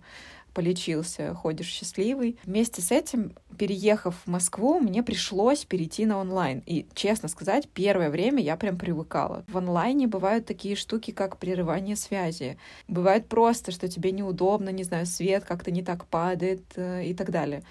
полечился, 0.56 1.36
ходишь 1.36 1.68
счастливый. 1.68 2.40
Вместе 2.46 2.82
с 2.82 2.90
этим, 2.92 3.34
переехав 3.58 4.16
в 4.26 4.28
Москву, 4.30 4.80
мне 4.80 5.04
пришлось 5.04 5.66
перейти 5.66 6.06
на 6.06 6.18
онлайн. 6.18 6.64
И, 6.66 6.88
честно 6.96 7.28
сказать, 7.30 7.68
первое 7.70 8.10
время 8.10 8.42
я 8.42 8.56
прям 8.56 8.78
привыкала. 8.78 9.44
В 9.50 9.58
онлайне 9.58 10.08
бывают 10.08 10.46
такие 10.46 10.76
штуки, 10.76 11.12
как 11.12 11.38
прерывание 11.38 11.96
связи. 11.98 12.58
Бывает 12.88 13.28
просто, 13.28 13.72
что 13.72 13.88
тебе 13.90 14.12
неудобно, 14.12 14.70
не 14.70 14.84
знаю, 14.84 15.06
свет 15.06 15.44
как-то 15.44 15.70
не 15.72 15.84
так 15.84 16.06
падает 16.08 16.64
э, 16.76 17.06
и 17.06 17.14
так 17.14 17.30
далее. 17.32 17.62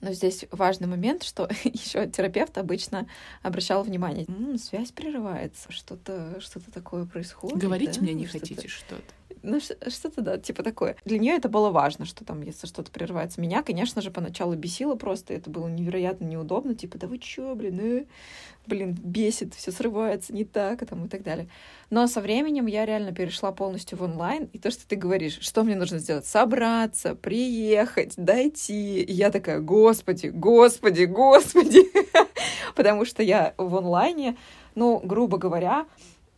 Но 0.00 0.12
здесь 0.12 0.46
важный 0.50 0.88
момент, 0.88 1.22
что 1.22 1.48
еще 1.64 2.08
терапевт 2.08 2.58
обычно 2.58 3.06
обращал 3.42 3.84
внимание, 3.84 4.24
«М, 4.26 4.58
связь 4.58 4.90
прерывается, 4.90 5.70
что-то 5.70 6.40
что 6.40 6.58
такое 6.72 7.04
происходит. 7.06 7.56
Говорите 7.58 8.00
да? 8.00 8.02
мне 8.02 8.14
не 8.14 8.26
Что-то- 8.26 8.40
хотите 8.40 8.66
что-то. 8.68 9.02
Ну, 9.42 9.60
что-то, 9.60 10.20
да, 10.20 10.38
типа 10.38 10.62
такое. 10.62 10.96
Для 11.04 11.18
нее 11.18 11.34
это 11.34 11.48
было 11.48 11.70
важно, 11.70 12.04
что 12.04 12.24
там, 12.24 12.42
если 12.42 12.66
что-то 12.66 12.90
прерывается. 12.90 13.40
Меня, 13.40 13.62
конечно 13.62 14.02
же, 14.02 14.10
поначалу 14.10 14.54
бесило 14.54 14.94
просто, 14.94 15.34
это 15.34 15.50
было 15.50 15.68
невероятно 15.68 16.24
неудобно, 16.24 16.74
типа, 16.74 16.98
да 16.98 17.06
вы 17.06 17.18
чё, 17.18 17.54
блин, 17.54 17.80
э? 17.80 18.04
блин, 18.66 18.96
бесит, 19.02 19.54
все 19.54 19.72
срывается 19.72 20.32
не 20.32 20.44
так, 20.44 20.82
и 20.82 20.86
там, 20.86 21.06
и 21.06 21.08
так 21.08 21.22
далее. 21.22 21.48
Но 21.90 22.06
со 22.06 22.20
временем 22.20 22.66
я 22.66 22.86
реально 22.86 23.12
перешла 23.12 23.52
полностью 23.52 23.98
в 23.98 24.02
онлайн, 24.02 24.48
и 24.52 24.58
то, 24.58 24.70
что 24.70 24.86
ты 24.86 24.96
говоришь, 24.96 25.38
что 25.40 25.62
мне 25.64 25.76
нужно 25.76 25.98
сделать? 25.98 26.26
Собраться, 26.26 27.14
приехать, 27.14 28.14
дойти. 28.16 29.02
И 29.02 29.12
я 29.12 29.30
такая, 29.30 29.60
господи, 29.60 30.28
господи, 30.28 31.04
господи, 31.04 31.82
потому 32.74 33.04
что 33.04 33.22
я 33.22 33.54
в 33.56 33.76
онлайне, 33.76 34.36
ну, 34.74 35.00
грубо 35.02 35.38
говоря, 35.38 35.86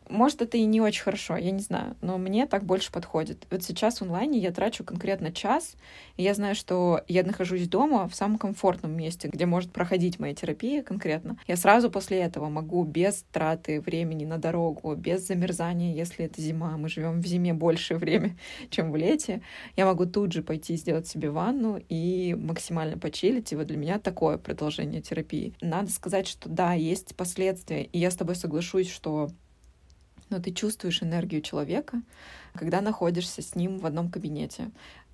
может, 0.08 0.42
это 0.42 0.56
и 0.56 0.64
не 0.64 0.80
очень 0.80 1.02
хорошо, 1.02 1.36
я 1.36 1.50
не 1.50 1.60
знаю, 1.60 1.96
но 2.00 2.18
мне 2.18 2.46
так 2.46 2.64
больше 2.64 2.92
подходит. 2.92 3.46
Вот 3.50 3.62
сейчас 3.62 3.98
в 3.98 4.02
онлайне 4.02 4.38
я 4.38 4.52
трачу 4.52 4.84
конкретно 4.84 5.32
час, 5.32 5.76
и 6.16 6.22
я 6.22 6.34
знаю, 6.34 6.54
что 6.54 7.02
я 7.08 7.24
нахожусь 7.24 7.68
дома 7.68 8.08
в 8.08 8.14
самом 8.14 8.38
комфортном 8.38 8.92
месте, 8.92 9.28
где 9.28 9.46
может 9.46 9.72
проходить 9.72 10.18
моя 10.18 10.34
терапия 10.34 10.82
конкретно. 10.82 11.38
Я 11.46 11.56
сразу 11.56 11.90
после 11.90 12.18
этого 12.18 12.48
могу 12.48 12.84
без 12.84 13.24
траты 13.32 13.80
времени 13.80 14.24
на 14.24 14.38
дорогу, 14.38 14.94
без 14.94 15.26
замерзания, 15.26 15.94
если 15.94 16.26
это 16.26 16.40
зима, 16.40 16.76
мы 16.76 16.88
живем 16.88 17.20
в 17.20 17.26
зиме 17.26 17.54
больше 17.54 17.94
время, 17.96 18.36
чем 18.70 18.92
в 18.92 18.96
лете, 18.96 19.40
я 19.76 19.86
могу 19.86 20.06
тут 20.06 20.32
же 20.32 20.42
пойти 20.42 20.76
сделать 20.76 21.06
себе 21.06 21.30
ванну 21.30 21.80
и 21.88 22.34
максимально 22.34 22.98
почилить, 22.98 23.52
и 23.52 23.56
вот 23.56 23.66
для 23.66 23.76
меня 23.76 23.98
такое 23.98 24.38
продолжение 24.38 25.00
терапии. 25.00 25.54
Надо 25.60 25.90
сказать, 25.90 26.26
что 26.26 26.48
да, 26.48 26.74
есть 26.74 27.16
последствия, 27.16 27.84
и 27.84 27.98
я 27.98 28.10
с 28.10 28.16
тобой 28.16 28.36
соглашусь, 28.36 28.90
что 28.90 29.30
но 30.30 30.40
ты 30.40 30.52
чувствуешь 30.52 31.02
энергию 31.02 31.42
человека, 31.42 32.02
когда 32.54 32.80
находишься 32.80 33.42
с 33.42 33.54
ним 33.54 33.78
в 33.78 33.86
одном 33.86 34.10
кабинете. 34.10 34.70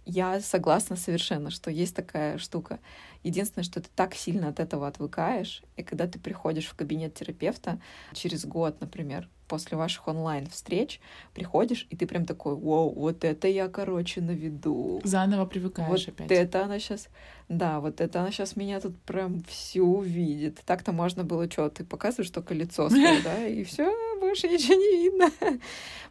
Я 0.07 0.41
согласна 0.41 0.97
совершенно, 0.97 1.51
что 1.51 1.71
есть 1.71 1.95
такая 1.95 2.39
штука. 2.39 2.81
Единственное, 3.23 3.65
что 3.65 3.81
ты 3.81 3.89
так 3.95 4.15
сильно 4.15 4.49
от 4.49 4.59
этого 4.59 4.89
отвыкаешь, 4.89 5.63
и 5.77 5.83
когда 5.83 6.07
ты 6.07 6.19
приходишь 6.19 6.67
в 6.67 6.75
кабинет 6.75 7.15
терапевта 7.15 7.81
через 8.13 8.45
год, 8.47 8.81
например, 8.81 9.29
после 9.51 9.77
ваших 9.77 10.07
онлайн-встреч, 10.07 11.01
приходишь, 11.35 11.87
и 11.91 11.97
ты 11.97 12.07
прям 12.07 12.25
такой, 12.25 12.55
вау, 12.55 12.95
вот 12.95 13.25
это 13.25 13.49
я, 13.49 13.69
короче, 13.69 14.21
на 14.21 14.31
виду. 14.31 15.01
Заново 15.03 15.45
привыкаешь 15.45 16.07
Вот 16.07 16.09
опять. 16.09 16.31
это 16.31 16.65
она 16.65 16.79
сейчас, 16.79 17.09
да, 17.49 17.81
вот 17.81 18.01
это 18.01 18.21
она 18.21 18.31
сейчас 18.31 18.55
меня 18.55 18.81
тут 18.81 18.97
прям 19.03 19.43
всю 19.49 20.01
видит. 20.03 20.61
Так-то 20.65 20.93
можно 20.93 21.25
было 21.25 21.51
что, 21.51 21.69
ты 21.69 21.85
показываешь 21.85 22.31
только 22.31 22.55
лицо 22.55 22.89
свое, 22.89 23.21
да, 23.25 23.45
и 23.45 23.65
все, 23.65 23.93
больше 24.21 24.49
ничего 24.49 24.75
не 24.75 25.03
видно. 25.03 25.31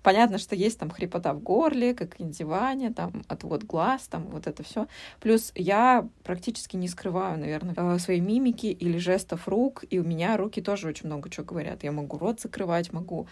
Понятно, 0.04 0.38
что 0.38 0.56
есть 0.56 0.80
там 0.80 0.90
хрипота 0.90 1.34
в 1.34 1.42
горле, 1.42 1.94
как 1.94 2.20
индивание, 2.22 2.92
там 2.92 3.24
отвод 3.28 3.64
глаз, 3.64 4.08
там 4.08 4.28
вот 4.28 4.48
это 4.48 4.64
все. 4.64 4.88
Плюс 5.20 5.52
я 5.56 6.08
практически 6.24 6.78
не 6.78 6.88
скрываю, 6.88 7.38
наверное, 7.38 7.76
э, 7.78 8.00
своей 8.00 8.22
мимики 8.22 8.68
или 8.68 8.98
жестов 8.98 9.48
рук, 9.48 9.84
и 9.90 10.00
у 10.00 10.04
меня 10.04 10.38
руки 10.38 10.62
тоже 10.62 10.88
очень 10.88 11.08
много 11.08 11.30
чего 11.30 11.46
говорят. 11.46 11.84
Я 11.84 11.92
могу 11.92 12.18
рот 12.18 12.40
закрывать, 12.40 12.94
могу 12.94 13.28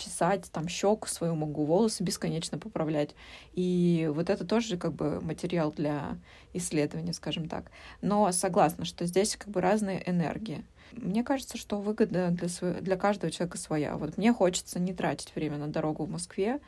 чесать 0.00 0.50
там 0.50 0.68
щеку 0.68 1.06
свою, 1.06 1.34
могу 1.34 1.64
волосы 1.64 2.02
бесконечно 2.02 2.58
поправлять. 2.58 3.14
И 3.52 4.10
вот 4.12 4.30
это 4.30 4.44
тоже 4.44 4.76
как 4.76 4.92
бы 4.92 5.20
материал 5.20 5.72
для 5.72 6.18
исследования, 6.52 7.12
скажем 7.12 7.48
так. 7.48 7.70
Но 8.00 8.32
согласна, 8.32 8.84
что 8.84 9.06
здесь 9.06 9.36
как 9.36 9.48
бы 9.48 9.60
разные 9.60 10.02
энергии. 10.08 10.64
Мне 10.92 11.22
кажется, 11.22 11.56
что 11.56 11.80
выгода 11.80 12.30
для, 12.30 12.48
сво- 12.48 12.80
для 12.80 12.96
каждого 12.96 13.30
человека 13.30 13.58
своя. 13.58 13.96
Вот 13.96 14.16
мне 14.16 14.32
хочется 14.32 14.80
не 14.80 14.92
тратить 14.92 15.34
время 15.34 15.56
на 15.56 15.68
дорогу 15.68 16.04
в 16.04 16.10
Москве. 16.10 16.60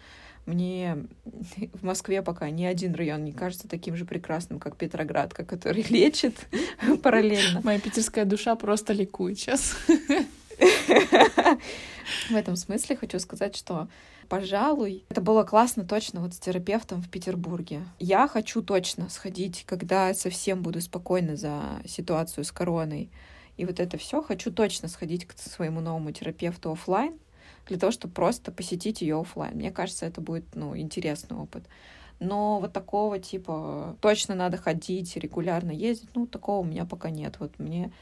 Мне 0.46 1.06
в 1.72 1.84
Москве 1.84 2.22
пока 2.22 2.50
ни 2.50 2.64
один 2.64 2.94
район 2.94 3.24
не 3.24 3.32
кажется 3.32 3.68
таким 3.68 3.96
же 3.96 4.04
прекрасным, 4.04 4.58
как 4.58 4.76
Петроградка, 4.76 5.44
который 5.52 5.82
лечит 5.88 6.48
параллельно. 7.02 7.60
Моя 7.64 7.80
питерская 7.80 8.24
душа 8.24 8.54
просто 8.54 8.92
ликует 8.92 9.38
сейчас. 9.38 9.76
В 12.28 12.34
этом 12.34 12.56
смысле 12.56 12.96
хочу 12.96 13.18
сказать, 13.18 13.56
что, 13.56 13.88
пожалуй, 14.28 15.04
это 15.08 15.20
было 15.20 15.44
классно 15.44 15.84
точно 15.84 16.20
вот 16.20 16.34
с 16.34 16.38
терапевтом 16.38 17.02
в 17.02 17.08
Петербурге. 17.08 17.82
Я 17.98 18.28
хочу 18.28 18.62
точно 18.62 19.08
сходить, 19.08 19.64
когда 19.66 20.12
совсем 20.14 20.62
буду 20.62 20.80
спокойна 20.80 21.36
за 21.36 21.62
ситуацию 21.86 22.44
с 22.44 22.52
короной. 22.52 23.10
И 23.56 23.64
вот 23.64 23.80
это 23.80 23.98
все 23.98 24.22
хочу 24.22 24.50
точно 24.50 24.88
сходить 24.88 25.26
к 25.26 25.38
своему 25.38 25.80
новому 25.80 26.10
терапевту 26.12 26.72
оффлайн 26.72 27.18
для 27.66 27.78
того, 27.78 27.92
чтобы 27.92 28.14
просто 28.14 28.50
посетить 28.50 29.02
ее 29.02 29.20
оффлайн. 29.20 29.56
Мне 29.56 29.70
кажется, 29.70 30.06
это 30.06 30.20
будет 30.20 30.44
ну, 30.54 30.76
интересный 30.76 31.36
опыт. 31.36 31.64
Но 32.18 32.60
вот 32.60 32.72
такого 32.72 33.18
типа 33.18 33.96
точно 34.00 34.34
надо 34.34 34.56
ходить, 34.56 35.16
регулярно 35.16 35.72
ездить, 35.72 36.10
ну, 36.14 36.26
такого 36.26 36.60
у 36.60 36.64
меня 36.64 36.84
пока 36.84 37.10
нет. 37.10 37.36
Вот 37.40 37.58
мне 37.58 37.92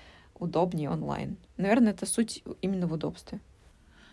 удобнее 0.40 0.90
онлайн. 0.90 1.37
Наверное, 1.57 1.92
это 1.92 2.07
суть 2.07 2.42
именно 2.62 2.87
в 2.87 2.92
удобстве. 2.92 3.40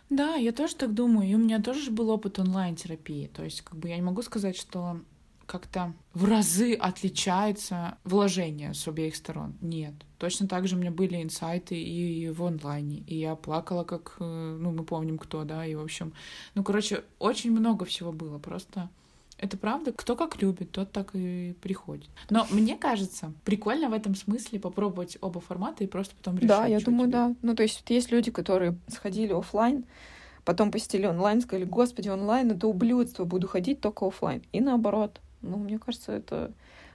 Да, 0.09 0.35
я 0.35 0.51
тоже 0.51 0.75
так 0.75 0.93
думаю. 0.93 1.29
И 1.29 1.35
у 1.35 1.37
меня 1.37 1.61
тоже 1.61 1.91
был 1.91 2.09
опыт 2.09 2.39
онлайн-терапии. 2.39 3.27
То 3.27 3.43
есть, 3.43 3.61
как 3.61 3.77
бы 3.77 3.89
я 3.89 3.95
не 3.95 4.01
могу 4.01 4.21
сказать, 4.21 4.55
что 4.55 5.01
как-то 5.45 5.93
в 6.13 6.25
разы 6.25 6.73
отличается 6.73 7.97
вложение 8.03 8.73
с 8.73 8.87
обеих 8.87 9.15
сторон. 9.15 9.55
Нет. 9.61 9.93
Точно 10.17 10.47
так 10.47 10.67
же 10.67 10.75
у 10.75 10.79
меня 10.79 10.91
были 10.91 11.21
инсайты 11.23 11.81
и 11.81 12.29
в 12.29 12.43
онлайне. 12.43 12.99
И 13.07 13.15
я 13.15 13.35
плакала, 13.35 13.83
как, 13.83 14.17
э, 14.19 14.57
ну, 14.59 14.71
мы 14.71 14.83
помним 14.83 15.17
кто, 15.17 15.45
да, 15.45 15.65
и, 15.65 15.75
в 15.75 15.81
общем, 15.81 16.13
ну, 16.53 16.63
короче, 16.63 17.03
очень 17.17 17.51
много 17.51 17.85
всего 17.85 18.11
было. 18.11 18.39
Просто 18.39 18.89
это 19.37 19.57
правда. 19.57 19.91
Кто 19.91 20.15
как 20.15 20.41
любит, 20.41 20.71
тот 20.71 20.91
так 20.91 21.11
и 21.13 21.55
приходит. 21.61 22.09
Но 22.29 22.47
мне 22.49 22.75
кажется, 22.75 23.33
прикольно 23.43 23.89
в 23.89 23.93
этом 23.93 24.15
смысле 24.15 24.59
попробовать 24.59 25.17
оба 25.21 25.39
формата 25.39 25.83
и 25.83 25.87
просто 25.87 26.15
потом 26.15 26.35
решать. 26.35 26.47
Да, 26.47 26.65
я 26.65 26.79
думаю, 26.79 27.07
тебе. 27.07 27.17
да. 27.17 27.35
Ну, 27.41 27.55
то 27.55 27.63
есть 27.63 27.83
есть 27.89 28.11
люди, 28.11 28.31
которые 28.31 28.77
сходили 28.87 29.33
офлайн, 29.33 29.85
потом 30.43 30.71
посетили 30.71 31.05
онлайн, 31.05 31.41
сказали, 31.41 31.65
господи, 31.65 32.09
онлайн— 32.09 32.51
это 32.53 32.67
ублюдство, 32.67 33.25
буду 33.25 33.47
ходить 33.47 33.79
только 33.81 34.07
офлайн. 34.07 34.41
И 34.51 34.59
наоборот. 34.59 35.21
Ну, 35.41 35.57
мне 35.57 35.77
кажется, 35.77 36.13
это 36.13 36.51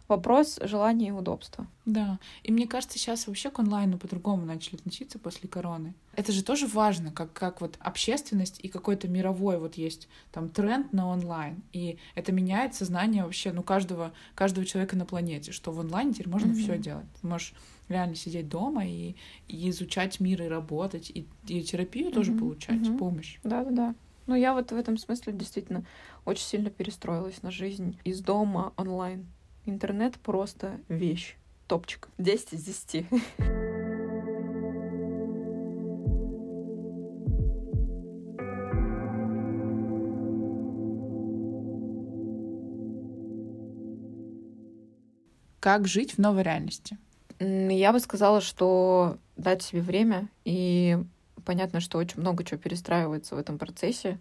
вопрос 0.09 0.59
желания 0.63 1.09
и 1.09 1.13
удобства. 1.13 1.67
Да. 1.85 2.19
И 2.43 2.53
мне 2.53 2.67
кажется, 2.67 2.99
сейчас 2.99 3.27
вообще 3.27 3.51
к 3.51 3.59
онлайну 3.59 3.99
по-другому 3.99 4.45
начали 4.45 4.77
относиться 4.77 5.19
после 5.19 5.49
короны. 5.49 5.95
Это 6.15 6.33
же 6.33 6.45
тоже 6.45 6.67
важно, 6.67 7.11
как, 7.11 7.33
как 7.33 7.61
вот 7.61 7.77
общественность 7.81 8.61
и 8.63 8.69
какой-то 8.69 9.09
мировой 9.09 9.59
вот 9.59 9.75
есть 9.75 10.09
там 10.31 10.49
тренд 10.49 10.93
на 10.93 11.09
онлайн. 11.09 11.63
И 11.73 11.99
это 12.15 12.33
меняет 12.33 12.75
сознание 12.75 13.25
вообще, 13.25 13.53
ну, 13.53 13.63
каждого, 13.63 14.13
каждого 14.35 14.67
человека 14.67 14.97
на 14.97 15.07
планете, 15.07 15.53
что 15.53 15.73
в 15.73 15.81
онлайне 15.81 16.13
теперь 16.13 16.29
можно 16.29 16.53
mm-hmm. 16.53 16.63
все 16.63 16.79
делать. 16.79 17.07
Ты 17.21 17.27
можешь 17.27 17.55
реально 17.89 18.15
сидеть 18.15 18.49
дома 18.49 18.87
и, 18.87 19.17
и 19.49 19.71
изучать 19.71 20.21
мир, 20.21 20.43
и 20.43 20.49
работать, 20.49 21.11
и, 21.11 21.27
и 21.47 21.63
терапию 21.63 22.09
mm-hmm. 22.09 22.15
тоже 22.15 22.33
получать, 22.33 22.81
mm-hmm. 22.81 22.99
помощь. 22.99 23.39
Да-да-да. 23.43 23.95
Ну, 24.27 24.35
я 24.35 24.55
вот 24.55 24.71
в 24.71 24.77
этом 24.77 24.97
смысле 24.99 25.33
действительно 25.33 25.85
очень 26.25 26.45
сильно 26.45 26.71
перестроилась 26.71 27.43
на 27.43 27.51
жизнь 27.51 27.99
из 28.05 28.21
дома 28.21 28.73
онлайн. 28.77 29.27
Интернет 29.65 30.19
просто 30.19 30.81
вещь. 30.89 31.37
Топчик. 31.69 32.09
10 32.19 32.55
из 32.55 32.65
10. 32.65 33.07
Как 45.61 45.87
жить 45.87 46.15
в 46.15 46.19
новой 46.19 46.43
реальности? 46.43 46.99
Я 47.39 47.93
бы 47.93 48.01
сказала, 48.01 48.41
что 48.41 49.19
дать 49.37 49.63
себе 49.63 49.81
время, 49.81 50.29
и 50.45 50.99
понятно, 51.45 51.79
что 51.79 51.99
очень 51.99 52.21
много 52.21 52.43
чего 52.43 52.59
перестраивается 52.59 53.37
в 53.37 53.39
этом 53.39 53.59
процессе. 53.59 54.19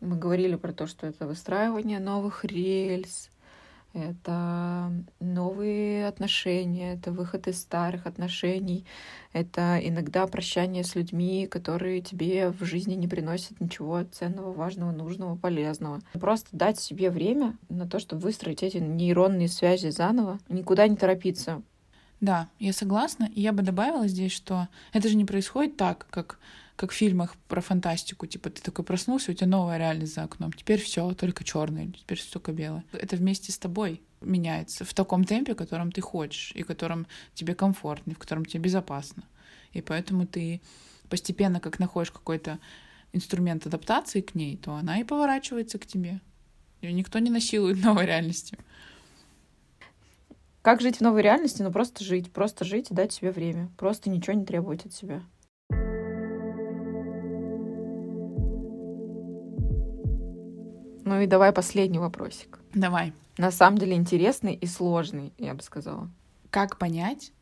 Мы 0.00 0.16
говорили 0.16 0.56
про 0.56 0.72
то, 0.72 0.86
что 0.86 1.06
это 1.06 1.26
выстраивание 1.26 1.98
новых 1.98 2.46
рельс, 2.46 3.28
это 3.92 4.92
новые 5.18 6.06
отношения, 6.06 6.94
это 6.94 7.12
выход 7.12 7.48
из 7.48 7.60
старых 7.60 8.06
отношений, 8.06 8.84
это 9.32 9.78
иногда 9.82 10.26
прощание 10.26 10.84
с 10.84 10.94
людьми, 10.94 11.46
которые 11.46 12.00
тебе 12.00 12.50
в 12.50 12.64
жизни 12.64 12.94
не 12.94 13.08
приносят 13.08 13.60
ничего 13.60 14.02
ценного, 14.04 14.52
важного, 14.52 14.92
нужного, 14.92 15.36
полезного. 15.36 16.00
Просто 16.12 16.48
дать 16.52 16.78
себе 16.78 17.10
время 17.10 17.56
на 17.68 17.88
то, 17.88 17.98
чтобы 17.98 18.22
выстроить 18.22 18.62
эти 18.62 18.78
нейронные 18.78 19.48
связи 19.48 19.88
заново, 19.88 20.38
никуда 20.48 20.86
не 20.88 20.96
торопиться. 20.96 21.62
Да, 22.20 22.48
я 22.58 22.72
согласна. 22.72 23.30
И 23.34 23.40
я 23.40 23.52
бы 23.52 23.62
добавила 23.62 24.06
здесь, 24.06 24.32
что 24.32 24.68
это 24.92 25.08
же 25.08 25.16
не 25.16 25.24
происходит 25.24 25.76
так, 25.76 26.06
как 26.10 26.38
как 26.80 26.92
в 26.92 26.94
фильмах 26.94 27.36
про 27.46 27.60
фантастику, 27.60 28.26
типа 28.26 28.48
ты 28.48 28.62
такой 28.62 28.86
проснулся, 28.86 29.32
у 29.32 29.34
тебя 29.34 29.48
новая 29.48 29.76
реальность 29.76 30.14
за 30.14 30.22
окном. 30.22 30.50
Теперь 30.50 30.80
все 30.80 31.12
только 31.12 31.44
черное, 31.44 31.88
теперь 31.88 32.16
все 32.16 32.32
только 32.32 32.52
белое. 32.52 32.84
Это 32.92 33.16
вместе 33.16 33.52
с 33.52 33.58
тобой 33.58 34.00
меняется 34.22 34.86
в 34.86 34.94
таком 34.94 35.24
темпе, 35.24 35.54
котором 35.54 35.92
ты 35.92 36.00
хочешь, 36.00 36.52
и 36.54 36.62
котором 36.62 37.06
тебе 37.34 37.54
комфортно, 37.54 38.12
и 38.12 38.14
в 38.14 38.18
котором 38.18 38.46
тебе 38.46 38.62
безопасно. 38.62 39.24
И 39.74 39.82
поэтому 39.82 40.26
ты 40.26 40.62
постепенно, 41.10 41.60
как 41.60 41.80
находишь 41.80 42.12
какой-то 42.12 42.58
инструмент 43.12 43.66
адаптации 43.66 44.22
к 44.22 44.34
ней, 44.34 44.56
то 44.56 44.72
она 44.72 45.00
и 45.00 45.04
поворачивается 45.04 45.78
к 45.78 45.84
тебе. 45.84 46.22
Ее 46.80 46.94
никто 46.94 47.18
не 47.18 47.28
насилует 47.28 47.84
новой 47.84 48.06
реальностью. 48.06 48.58
Как 50.62 50.80
жить 50.80 50.96
в 50.96 51.00
новой 51.02 51.20
реальности? 51.20 51.60
Ну, 51.60 51.70
просто 51.70 52.02
жить. 52.02 52.32
Просто 52.32 52.64
жить 52.64 52.90
и 52.90 52.94
дать 52.94 53.12
себе 53.12 53.32
время. 53.32 53.68
Просто 53.76 54.08
ничего 54.08 54.32
не 54.32 54.46
требовать 54.46 54.86
от 54.86 54.94
себя. 54.94 55.22
Ну 61.10 61.20
и 61.20 61.26
давай 61.26 61.52
последний 61.52 61.98
вопросик. 61.98 62.60
Давай. 62.72 63.12
На 63.36 63.50
самом 63.50 63.78
деле 63.78 63.96
интересный 63.96 64.54
и 64.54 64.64
сложный, 64.66 65.32
я 65.38 65.54
бы 65.54 65.62
сказала. 65.64 66.08
Как 66.50 66.78
понять, 66.78 67.32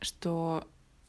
что 0.00 0.64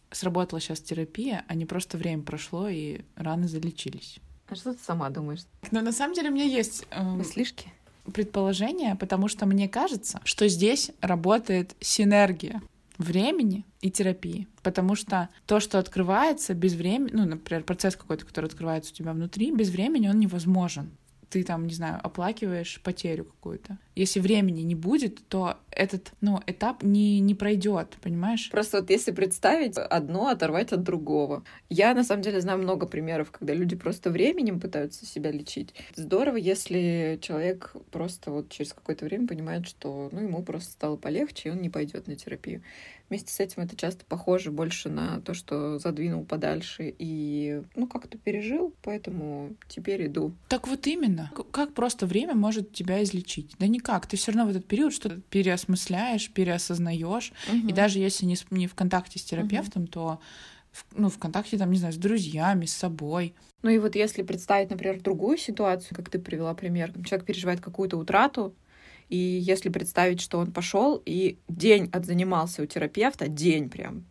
сработала 0.09 0.59
сейчас 0.59 0.79
терапия, 0.79 1.45
а 1.47 1.53
не 1.53 1.67
просто 1.67 1.95
время 1.95 2.23
прошло 2.23 2.69
и 2.69 3.01
раны 3.15 3.47
залечились? 3.47 4.17
А 4.49 4.55
что 4.55 4.73
ты 4.73 4.79
сама 4.83 5.11
думаешь? 5.11 5.41
Ну, 5.69 5.81
на 5.81 5.91
самом 5.91 6.15
деле 6.15 6.31
у 6.31 6.33
меня 6.33 6.45
есть... 6.45 6.87
Э, 6.89 7.03
Мыслишки? 7.03 7.71
Предположение, 8.11 8.95
потому 8.95 9.27
что 9.27 9.45
мне 9.45 9.69
кажется, 9.69 10.19
что 10.23 10.47
здесь 10.47 10.89
работает 11.01 11.75
синергия 11.81 12.63
времени 12.97 13.63
и 13.81 13.91
терапии. 13.91 14.47
Потому 14.63 14.95
что 14.95 15.29
то, 15.45 15.59
что 15.59 15.77
открывается 15.77 16.55
без 16.55 16.73
времени, 16.73 17.11
ну, 17.13 17.25
например, 17.25 17.63
процесс 17.63 17.95
какой-то, 17.95 18.25
который 18.25 18.47
открывается 18.47 18.91
у 18.91 18.95
тебя 18.95 19.13
внутри, 19.13 19.51
без 19.51 19.69
времени 19.69 20.07
он 20.07 20.19
невозможен 20.19 20.89
ты 21.29 21.43
там, 21.43 21.67
не 21.67 21.73
знаю, 21.73 21.99
оплакиваешь 22.03 22.81
потерю 22.83 23.25
какую-то. 23.25 23.77
Если 23.97 24.19
времени 24.19 24.61
не 24.61 24.75
будет, 24.75 25.27
то 25.27 25.57
этот, 25.71 26.11
ну, 26.21 26.39
этап 26.45 26.83
не, 26.83 27.19
не 27.19 27.33
пройдет, 27.33 27.97
понимаешь? 28.03 28.47
Просто 28.51 28.79
вот 28.79 28.91
если 28.91 29.11
представить 29.11 29.75
одно, 29.75 30.27
оторвать 30.27 30.71
от 30.71 30.83
другого. 30.83 31.43
Я, 31.67 31.95
на 31.95 32.03
самом 32.03 32.21
деле, 32.21 32.39
знаю 32.39 32.59
много 32.59 32.85
примеров, 32.85 33.31
когда 33.31 33.55
люди 33.55 33.75
просто 33.75 34.11
временем 34.11 34.59
пытаются 34.59 35.07
себя 35.07 35.31
лечить. 35.31 35.73
Здорово, 35.95 36.37
если 36.37 37.17
человек 37.23 37.73
просто 37.91 38.29
вот 38.29 38.49
через 38.49 38.73
какое-то 38.73 39.05
время 39.05 39.27
понимает, 39.27 39.67
что, 39.67 40.09
ну, 40.11 40.21
ему 40.21 40.43
просто 40.43 40.73
стало 40.73 40.95
полегче, 40.95 41.49
и 41.49 41.51
он 41.51 41.61
не 41.61 41.71
пойдет 41.71 42.05
на 42.05 42.15
терапию. 42.15 42.61
Вместе 43.09 43.31
с 43.31 43.39
этим 43.39 43.63
это 43.63 43.75
часто 43.77 44.03
похоже 44.05 44.51
больше 44.51 44.89
на 44.89 45.21
то, 45.21 45.33
что 45.33 45.79
задвинул 45.79 46.25
подальше 46.25 46.93
и, 46.99 47.61
ну, 47.75 47.87
как-то 47.87 48.17
пережил, 48.17 48.75
поэтому 48.83 49.55
теперь 49.69 50.07
иду. 50.07 50.33
Так 50.49 50.67
вот 50.67 50.85
именно. 50.87 51.31
Как 51.51 51.73
просто 51.73 52.05
время 52.05 52.35
может 52.35 52.73
тебя 52.73 53.01
излечить? 53.01 53.55
Да 53.59 53.67
никак. 53.67 53.86
Ты 54.07 54.17
все 54.17 54.31
равно 54.31 54.45
в 54.45 54.49
этот 54.49 54.67
период 54.67 54.93
что-то 54.93 55.19
переосмысляешь, 55.29 56.29
переосознаешь. 56.31 57.31
Угу. 57.47 57.67
И 57.69 57.73
даже 57.73 57.99
если 57.99 58.25
не, 58.25 58.37
не 58.49 58.67
в 58.67 58.75
контакте 58.75 59.19
с 59.19 59.23
терапевтом, 59.23 59.83
угу. 59.83 59.91
то 59.91 60.19
в, 60.71 60.85
ну, 60.95 61.09
в 61.09 61.17
контакте, 61.17 61.57
там, 61.57 61.71
не 61.71 61.77
знаю, 61.77 61.93
с 61.93 61.97
друзьями, 61.97 62.65
с 62.65 62.73
собой. 62.73 63.33
Ну 63.63 63.69
и 63.69 63.79
вот 63.79 63.95
если 63.95 64.21
представить, 64.21 64.69
например, 64.69 65.01
другую 65.01 65.37
ситуацию, 65.37 65.95
как 65.95 66.09
ты 66.09 66.19
привела 66.19 66.53
пример, 66.53 66.93
человек 67.05 67.25
переживает 67.25 67.61
какую-то 67.61 67.97
утрату, 67.97 68.55
и 69.09 69.17
если 69.17 69.69
представить, 69.69 70.21
что 70.21 70.37
он 70.37 70.51
пошел 70.51 71.01
и 71.05 71.39
день 71.47 71.89
отзанимался 71.93 72.61
у 72.61 72.65
терапевта, 72.65 73.27
день 73.27 73.69
прям, 73.69 74.05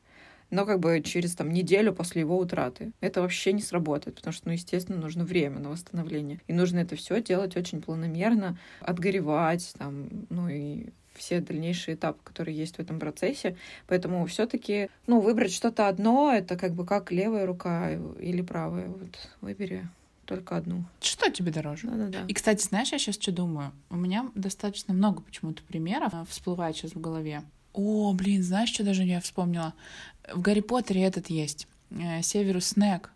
но 0.50 0.66
как 0.66 0.80
бы 0.80 1.00
через 1.02 1.34
там 1.34 1.50
неделю 1.50 1.92
после 1.92 2.20
его 2.20 2.38
утраты. 2.38 2.92
Это 3.00 3.22
вообще 3.22 3.52
не 3.52 3.62
сработает, 3.62 4.16
потому 4.16 4.32
что, 4.32 4.48
ну, 4.48 4.52
естественно, 4.52 4.98
нужно 4.98 5.24
время 5.24 5.58
на 5.58 5.70
восстановление. 5.70 6.40
И 6.46 6.52
нужно 6.52 6.78
это 6.78 6.96
все 6.96 7.22
делать 7.22 7.56
очень 7.56 7.82
планомерно, 7.82 8.58
отгоревать, 8.80 9.74
там, 9.78 10.08
ну 10.30 10.48
и 10.48 10.88
все 11.14 11.40
дальнейшие 11.40 11.94
этапы, 11.94 12.18
которые 12.22 12.56
есть 12.56 12.76
в 12.76 12.80
этом 12.80 12.98
процессе. 12.98 13.56
Поэтому 13.86 14.24
все-таки, 14.26 14.88
ну, 15.06 15.20
выбрать 15.20 15.52
что-то 15.52 15.88
одно, 15.88 16.32
это 16.32 16.56
как 16.56 16.72
бы 16.74 16.84
как 16.84 17.10
левая 17.10 17.46
рука 17.46 17.92
или 18.18 18.42
правая. 18.42 18.88
Вот 18.88 19.16
выбери 19.40 19.88
только 20.26 20.56
одну. 20.56 20.84
Что 21.00 21.30
тебе 21.30 21.52
дороже? 21.52 21.86
Да-да-да. 21.86 22.24
И, 22.28 22.34
кстати, 22.34 22.62
знаешь, 22.62 22.92
я 22.92 22.98
сейчас 22.98 23.14
что 23.14 23.32
думаю? 23.32 23.72
У 23.90 23.96
меня 23.96 24.30
достаточно 24.34 24.92
много 24.92 25.22
почему-то 25.22 25.62
примеров 25.62 26.12
всплывает 26.28 26.76
сейчас 26.76 26.92
в 26.92 27.00
голове. 27.00 27.42
О, 27.76 28.12
блин, 28.12 28.42
знаешь, 28.42 28.70
что 28.70 28.82
даже 28.82 29.04
я 29.04 29.20
вспомнила? 29.20 29.74
В 30.32 30.40
Гарри 30.40 30.60
Поттере 30.60 31.02
этот 31.02 31.30
есть. 31.30 31.68
Э, 31.90 32.22
Северус 32.22 32.66
Снег. 32.66 33.12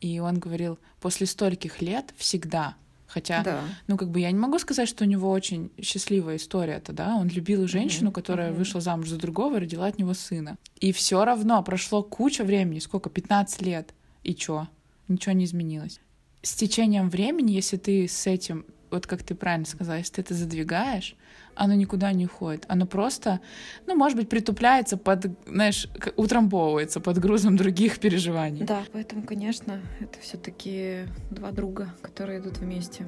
И 0.00 0.18
он 0.18 0.38
говорил, 0.38 0.78
после 1.00 1.26
стольких 1.26 1.80
лет 1.80 2.12
всегда 2.16 2.74
Хотя, 3.06 3.42
да. 3.42 3.60
ну, 3.88 3.98
как 3.98 4.08
бы 4.08 4.20
я 4.20 4.30
не 4.30 4.38
могу 4.38 4.58
сказать, 4.58 4.88
что 4.88 5.04
у 5.04 5.06
него 5.06 5.30
очень 5.30 5.70
счастливая 5.82 6.36
история-то, 6.36 6.94
да. 6.94 7.14
Он 7.16 7.28
любил 7.28 7.68
женщину, 7.68 8.08
mm-hmm. 8.08 8.14
которая 8.14 8.50
mm-hmm. 8.50 8.56
вышла 8.56 8.80
замуж 8.80 9.10
за 9.10 9.18
другого 9.18 9.56
и 9.56 9.60
родила 9.60 9.86
от 9.86 9.98
него 9.98 10.14
сына. 10.14 10.56
И 10.80 10.92
все 10.92 11.22
равно 11.22 11.62
прошло 11.62 12.02
куча 12.02 12.42
времени, 12.42 12.78
сколько, 12.78 13.10
15 13.10 13.60
лет. 13.60 13.92
И 14.24 14.34
чё? 14.34 14.66
Ничего 15.08 15.32
не 15.34 15.44
изменилось 15.44 16.00
с 16.42 16.54
течением 16.54 17.08
времени, 17.08 17.52
если 17.52 17.76
ты 17.76 18.08
с 18.08 18.26
этим 18.26 18.66
вот 18.90 19.06
как 19.06 19.22
ты 19.22 19.34
правильно 19.34 19.64
сказала, 19.64 19.96
если 19.96 20.14
ты 20.16 20.20
это 20.20 20.34
задвигаешь, 20.34 21.16
оно 21.54 21.74
никуда 21.74 22.12
не 22.12 22.26
уходит. 22.26 22.64
Оно 22.68 22.86
просто, 22.86 23.40
ну, 23.86 23.94
может 23.94 24.16
быть, 24.16 24.28
притупляется 24.28 24.96
под, 24.96 25.26
знаешь, 25.46 25.88
утрамбовывается 26.16 27.00
под 27.00 27.18
грузом 27.18 27.56
других 27.56 27.98
переживаний. 27.98 28.64
Да, 28.64 28.82
поэтому, 28.92 29.22
конечно, 29.22 29.80
это 30.00 30.18
все 30.20 30.36
таки 30.36 31.06
два 31.30 31.50
друга, 31.50 31.94
которые 32.02 32.40
идут 32.40 32.58
вместе. 32.58 33.06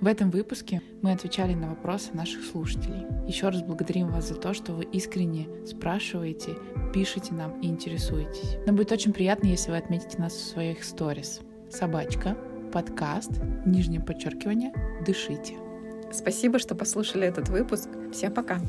В 0.00 0.06
этом 0.06 0.30
выпуске 0.30 0.82
мы 1.00 1.12
отвечали 1.12 1.54
на 1.54 1.70
вопросы 1.70 2.12
наших 2.12 2.44
слушателей. 2.44 3.06
Еще 3.26 3.48
раз 3.48 3.62
благодарим 3.62 4.10
вас 4.10 4.28
за 4.28 4.34
то, 4.34 4.52
что 4.52 4.74
вы 4.74 4.84
искренне 4.84 5.48
спрашиваете, 5.66 6.56
пишете 6.92 7.32
нам 7.32 7.58
и 7.60 7.68
интересуетесь. 7.68 8.58
Нам 8.66 8.76
будет 8.76 8.92
очень 8.92 9.14
приятно, 9.14 9.46
если 9.46 9.70
вы 9.70 9.78
отметите 9.78 10.18
нас 10.18 10.34
в 10.34 10.46
своих 10.46 10.84
сторис. 10.84 11.40
Собачка, 11.70 12.36
подкаст, 12.72 13.30
нижнее 13.64 14.00
подчеркивание, 14.00 14.72
дышите. 15.04 15.54
Спасибо, 16.12 16.58
что 16.58 16.74
послушали 16.74 17.26
этот 17.26 17.48
выпуск. 17.48 17.88
Всем 18.12 18.32
пока. 18.32 18.60